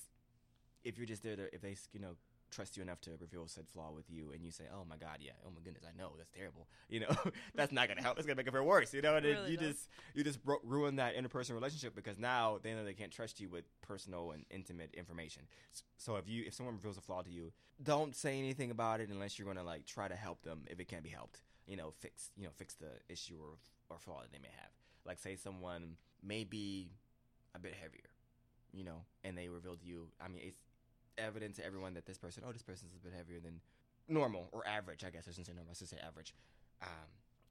if 0.83 0.99
you're 0.99 1.07
just 1.07 1.23
there 1.23 1.37
to 1.37 1.55
if 1.55 1.63
they, 1.63 1.77
you 1.93 2.01
know, 2.01 2.17
trust 2.51 2.77
you 2.77 2.83
enough 2.83 3.01
to 3.01 3.11
reveal 3.21 3.47
said 3.49 3.67
flaw 3.69 3.91
with 3.95 4.09
you 4.11 4.31
and 4.33 4.45
you 4.45 4.51
say, 4.51 4.65
"Oh 4.73 4.85
my 4.89 4.97
god, 4.97 5.19
yeah. 5.21 5.33
Oh 5.47 5.51
my 5.51 5.61
goodness, 5.65 5.85
I 5.89 5.97
know. 5.97 6.13
That's 6.19 6.31
terrible." 6.31 6.69
You 6.91 7.01
know, 7.01 7.17
that's 7.55 7.73
not 7.73 7.89
to 7.89 7.95
help. 8.03 8.19
It's 8.19 8.27
to 8.29 8.35
make 8.35 8.47
it 8.47 8.53
feel 8.53 8.63
worse, 8.63 8.93
you 8.95 9.01
know? 9.03 9.17
And 9.17 9.25
Really 9.25 9.53
you 9.53 9.57
does. 9.57 9.69
just 9.69 9.89
you 10.15 10.23
just 10.23 10.39
ru- 10.45 10.61
ruin 10.63 10.97
that 10.97 11.17
interpersonal 11.17 11.55
relationship 11.55 11.95
because 11.95 12.19
now 12.19 12.59
they 12.63 12.73
know 12.75 12.85
they 12.85 12.95
can't 12.95 13.11
trust 13.11 13.41
you 13.41 13.49
with 13.49 13.65
personal 13.81 14.33
and 14.33 14.45
intimate 14.51 14.95
information. 14.95 15.45
So 15.97 16.17
if 16.17 16.29
you 16.29 16.45
if 16.47 16.55
someone 16.55 16.75
reveals 16.77 16.99
a 16.99 17.01
flaw 17.01 17.23
to 17.23 17.31
you, 17.31 17.53
don't 17.83 18.15
say 18.15 18.39
anything 18.39 18.71
about 18.71 19.01
it 19.01 19.09
unless 19.09 19.39
you're 19.39 19.53
to 19.55 19.63
like 19.63 19.87
try 19.87 20.09
to 20.09 20.15
help 20.15 20.43
them 20.43 20.65
if 20.69 20.79
it 20.79 20.89
can't 20.89 21.03
be 21.03 21.11
helped. 21.11 21.41
You 21.67 21.77
know, 21.77 21.93
fix 21.99 22.31
you 22.37 22.45
know 22.45 22.51
fix 22.55 22.75
the 22.75 22.91
issue 23.09 23.39
or 23.41 23.57
or 23.89 23.99
flaw 23.99 24.21
that 24.21 24.31
they 24.31 24.39
may 24.39 24.53
have. 24.61 24.71
Like 25.07 25.19
say 25.19 25.37
someone 25.37 25.97
may 26.23 26.45
be 26.45 26.91
a 27.55 27.59
bit 27.59 27.75
heavier, 27.75 28.09
you 28.73 28.85
know, 28.85 29.03
and 29.23 29.37
they 29.37 29.49
reveal 29.49 29.77
to 29.77 29.85
you. 29.87 30.09
I 30.21 30.29
mean, 30.29 30.41
it's 30.43 30.59
evident 31.19 31.55
to 31.57 31.65
everyone 31.67 31.95
that 31.95 32.07
this 32.07 32.19
person, 32.19 32.43
oh, 32.47 32.53
this 32.53 32.63
person's 32.63 32.93
a 32.95 33.05
bit 33.05 33.13
heavier 33.17 33.39
than 33.41 33.61
normal 34.09 34.49
or 34.53 34.67
average. 34.67 35.05
I 35.05 35.11
guess 35.11 35.25
I 35.29 35.31
shouldn't 35.31 35.47
say 35.49 35.53
normal. 35.55 35.73
I 35.73 35.75
should 35.77 35.89
say 35.89 35.99
average. 36.07 36.35
Um, 36.83 36.89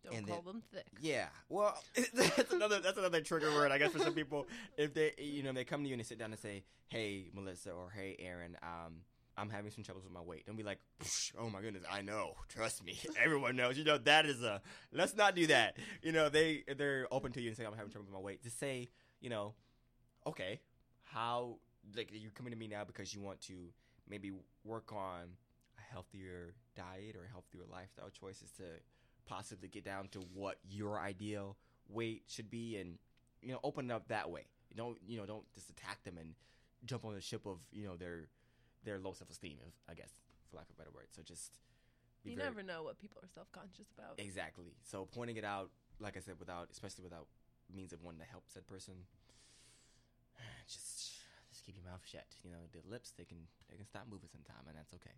Don't 0.04 0.28
call 0.28 0.42
then- 0.42 0.54
them 0.54 0.64
thick. 0.74 0.88
yeah. 1.00 1.28
Well, 1.50 1.78
that's 2.14 2.52
another 2.54 2.80
that's 2.80 2.98
another 2.98 3.22
trigger 3.22 3.52
word, 3.52 3.72
I 3.72 3.78
guess, 3.78 3.92
for 3.92 4.00
some 4.00 4.14
people. 4.14 4.48
If 4.78 4.94
they 4.94 5.14
you 5.18 5.44
know 5.44 5.54
they 5.54 5.64
come 5.64 5.84
to 5.84 5.88
you 5.88 5.94
and 5.94 6.00
they 6.00 6.04
sit 6.06 6.18
down 6.20 6.32
and 6.32 6.40
say, 6.40 6.64
"Hey, 6.90 7.30
Melissa," 7.34 7.72
or 7.72 7.90
"Hey, 7.92 8.16
Aron," 8.20 8.58
um, 8.64 8.96
I'm 9.38 9.50
having 9.50 9.72
some 9.72 9.84
troubles 9.84 10.04
with 10.04 10.14
my 10.14 10.22
weight. 10.22 10.46
Don't 10.46 10.56
be 10.56 10.64
like, 10.64 10.80
"Oh 11.38 11.50
my 11.50 11.62
goodness, 11.62 11.84
I 11.92 12.02
know. 12.02 12.36
Trust 12.50 12.84
me, 12.84 13.00
everyone 13.24 13.56
knows." 13.56 13.78
You 13.78 13.84
know 13.84 13.98
that 13.98 14.26
is 14.26 14.44
a. 14.44 14.62
Let's 14.92 15.16
not 15.16 15.36
do 15.36 15.48
that. 15.48 15.78
You 16.02 16.12
know 16.12 16.30
they 16.30 16.64
they're 16.78 17.08
open 17.12 17.32
to 17.34 17.42
you 17.42 17.50
and 17.50 17.58
say, 17.58 17.66
"I'm 17.66 17.74
having 17.74 17.92
trouble 17.92 18.06
with 18.06 18.14
my 18.14 18.20
weight." 18.20 18.44
Just 18.44 18.60
say, 18.60 18.90
you 19.22 19.30
know, 19.30 19.54
okay, 20.28 20.60
how 21.04 21.58
like 21.96 22.10
you're 22.12 22.32
coming 22.32 22.52
to 22.52 22.58
me 22.58 22.68
now 22.68 22.84
because 22.84 23.14
you 23.14 23.22
want 23.22 23.42
to 23.42 23.54
maybe 24.10 24.32
work 24.64 24.92
on 24.94 25.24
a 25.78 25.94
healthier 25.94 26.54
diet 26.76 27.16
or 27.16 27.28
healthier 27.32 27.62
lifestyle 27.72 28.10
choices 28.10 28.52
to 28.58 28.64
possibly 29.26 29.68
get 29.68 29.86
down 29.86 30.08
to 30.10 30.20
what 30.34 30.58
your 30.70 31.00
ideal 31.00 31.58
weight 31.90 32.24
should 32.28 32.50
be 32.50 32.78
and 32.78 32.98
you 33.42 33.52
know 33.52 33.60
open 33.64 33.92
up 33.92 34.08
that 34.08 34.30
way 34.30 34.46
don't 34.76 34.98
you 35.06 35.18
know 35.18 35.26
don't 35.26 35.46
just 35.54 35.70
attack 35.70 36.04
them 36.04 36.18
and 36.18 36.36
jump 36.86 37.06
on 37.06 37.14
the 37.14 37.22
ship 37.22 37.46
of 37.46 37.58
you 37.72 37.86
know 37.86 37.96
their 37.96 38.28
their 38.84 39.00
low 39.00 39.14
self-esteem 39.14 39.58
i 39.90 39.94
guess 39.94 40.12
for 40.50 40.58
lack 40.58 40.70
of 40.70 40.76
a 40.76 40.78
better 40.78 40.92
word 40.94 41.08
so 41.12 41.22
just 41.24 41.52
be 42.24 42.32
You 42.32 42.38
very- 42.38 42.50
never 42.50 42.64
know 42.64 42.84
what 42.84 43.00
people 43.00 43.20
are 43.24 43.28
self 43.28 43.52
conscious 43.52 43.88
about. 43.98 44.20
exactly 44.20 44.74
so 44.84 45.06
pointing 45.12 45.38
it 45.38 45.44
out 45.46 45.70
like 46.00 46.18
i 46.18 46.20
said 46.20 46.36
without 46.40 46.70
especially 46.72 47.04
without 47.04 47.28
means 47.74 47.94
of 47.94 48.02
wanting 48.04 48.20
to 48.22 48.28
help 48.28 48.44
said 48.48 48.66
person 48.68 48.96
just 50.68 51.20
just 51.52 51.64
keep 51.66 51.76
your 51.76 51.86
mouth 51.86 52.02
shut 52.06 52.28
you 52.44 52.52
know 52.52 52.64
the 52.72 52.82
lips 52.90 53.12
they 53.18 53.26
can 53.26 53.38
they 53.70 53.78
can 53.78 53.86
stop 53.86 54.06
moving 54.10 54.30
sometime 54.32 54.64
and 54.68 54.76
that's 54.78 54.94
okay 54.94 55.16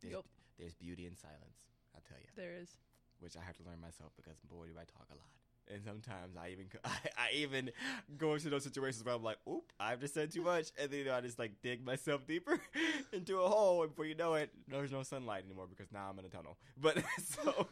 there's, 0.00 0.14
Yup. 0.14 0.26
there's 0.58 0.74
beauty 0.74 1.06
in 1.06 1.14
silence 1.16 1.58
i'll 1.94 2.02
tell 2.06 2.18
you 2.18 2.30
There 2.36 2.54
is. 2.56 2.76
which 3.20 3.36
I 3.36 3.42
have 3.44 3.56
to 3.58 3.64
learn 3.64 3.80
myself 3.80 4.12
because 4.16 4.38
boy 4.50 4.66
do 4.66 4.74
I 4.78 4.84
talk 4.84 5.06
a 5.10 5.16
lot. 5.16 5.30
And 5.72 5.82
sometimes 5.84 6.36
I 6.36 6.50
even 6.50 6.66
I, 6.84 6.90
I 7.18 7.28
even 7.34 7.70
go 8.18 8.34
into 8.34 8.50
those 8.50 8.64
situations 8.64 9.04
where 9.04 9.14
I'm 9.14 9.22
like, 9.22 9.38
"Oop, 9.48 9.72
I've 9.80 10.00
just 10.00 10.12
said 10.14 10.30
too 10.30 10.42
much," 10.42 10.68
and 10.78 10.90
then 10.90 10.98
you 11.00 11.04
know, 11.06 11.14
I 11.14 11.20
just 11.22 11.38
like 11.38 11.52
dig 11.62 11.84
myself 11.84 12.26
deeper 12.26 12.60
into 13.12 13.40
a 13.40 13.48
hole, 13.48 13.82
and 13.82 13.90
before 13.90 14.04
you 14.04 14.14
know 14.14 14.34
it, 14.34 14.50
there's 14.68 14.92
no 14.92 15.02
sunlight 15.02 15.44
anymore 15.44 15.66
because 15.68 15.90
now 15.90 16.08
I'm 16.10 16.18
in 16.18 16.24
a 16.26 16.28
tunnel. 16.28 16.58
But 16.80 16.98
so 17.22 17.68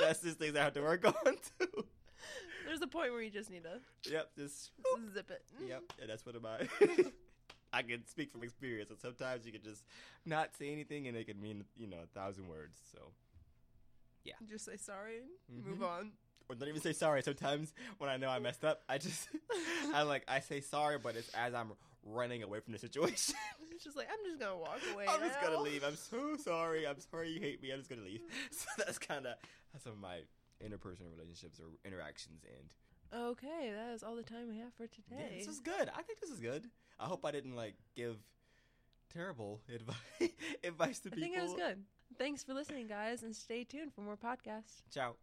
that's 0.00 0.20
just 0.22 0.38
things 0.38 0.54
I 0.56 0.62
have 0.64 0.74
to 0.74 0.82
work 0.82 1.04
on 1.06 1.34
too. 1.58 1.84
There's 2.66 2.82
a 2.82 2.86
point 2.86 3.12
where 3.12 3.22
you 3.22 3.30
just 3.30 3.50
need 3.50 3.64
to 3.64 3.80
Yep, 4.10 4.30
just 4.36 4.70
zip 5.14 5.30
it. 5.30 5.42
yep, 5.66 5.82
and 6.00 6.10
that's 6.10 6.24
what 6.26 6.36
about. 6.36 6.62
I 7.72 7.82
can 7.82 8.06
speak 8.06 8.30
from 8.32 8.42
experience, 8.42 8.90
and 8.90 8.98
sometimes 9.00 9.44
you 9.46 9.52
can 9.52 9.62
just 9.62 9.84
not 10.24 10.54
say 10.56 10.70
anything, 10.70 11.08
and 11.08 11.16
it 11.16 11.26
can 11.26 11.40
mean 11.40 11.64
you 11.78 11.86
know 11.86 11.98
a 12.04 12.06
thousand 12.18 12.48
words. 12.48 12.78
So 12.92 12.98
yeah, 14.24 14.34
Just 14.48 14.64
say 14.66 14.76
sorry 14.76 15.18
and 15.48 15.62
Mhm. 15.64 15.68
move 15.70 15.82
on. 15.82 16.12
Or 16.48 16.54
don't 16.56 16.68
even 16.68 16.80
say 16.80 16.92
sorry. 16.92 17.22
Sometimes 17.22 17.72
when 17.98 18.10
I 18.10 18.16
know 18.16 18.28
I 18.28 18.38
messed 18.38 18.64
up, 18.64 18.82
I 18.88 18.98
just 18.98 19.28
I 19.94 20.02
like 20.02 20.24
I 20.28 20.40
say 20.40 20.60
sorry, 20.60 20.98
but 20.98 21.16
it's 21.16 21.28
as 21.34 21.54
I'm 21.54 21.72
running 22.04 22.42
away 22.42 22.60
from 22.60 22.72
the 22.72 22.78
situation. 22.78 23.34
It's 23.76 23.84
just 23.84 23.94
like 23.98 24.08
I'm 24.10 24.24
just 24.26 24.40
gonna 24.40 24.56
walk 24.56 24.80
away. 24.94 25.04
I'm 25.06 25.20
just 25.20 25.38
gonna 25.42 25.60
leave. 25.60 25.84
I'm 25.84 25.96
so 26.10 26.34
sorry. 26.42 26.86
I'm 26.86 26.98
sorry 26.98 27.28
you 27.28 27.40
hate 27.40 27.60
me. 27.62 27.72
I'm 27.72 27.78
just 27.80 27.90
gonna 27.90 28.00
leave. 28.00 28.22
So 28.50 28.64
that's 28.78 28.98
kind 28.98 29.26
of 29.26 29.34
how 29.70 29.78
some 29.78 29.92
of 29.92 29.98
my 29.98 30.20
interpersonal 30.64 31.10
relationships 31.14 31.60
or 31.60 31.66
interactions 31.84 32.42
end. 32.46 32.72
Okay, 33.14 33.70
that 33.74 33.92
is 33.94 34.02
all 34.02 34.16
the 34.16 34.22
time 34.22 34.48
we 34.48 34.56
have 34.56 34.72
for 34.78 34.84
Yeah, 35.10 35.18
today. 35.18 35.36
this 35.40 35.46
is 35.48 35.60
good. 35.60 35.90
I 35.94 36.00
think 36.00 36.20
this 36.20 36.30
is 36.30 36.40
good. 36.40 36.64
I 36.98 37.04
hope 37.04 37.26
I 37.26 37.32
didn't 37.32 37.54
like 37.54 37.74
give 37.94 38.16
terrible 39.12 39.60
advice 39.74 40.30
advice 40.64 40.98
to 41.00 41.10
people. 41.10 41.22
I 41.24 41.26
think 41.26 41.36
it 41.36 41.42
was 41.42 41.52
good. 41.52 41.84
Thanks 42.18 42.42
for 42.42 42.54
listening, 42.54 42.86
guys, 42.86 43.24
and 43.24 43.36
stay 43.36 43.64
tuned 43.64 43.92
for 43.92 44.00
more 44.00 44.16
podcasts. 44.16 44.80
Ciao. 44.90 45.16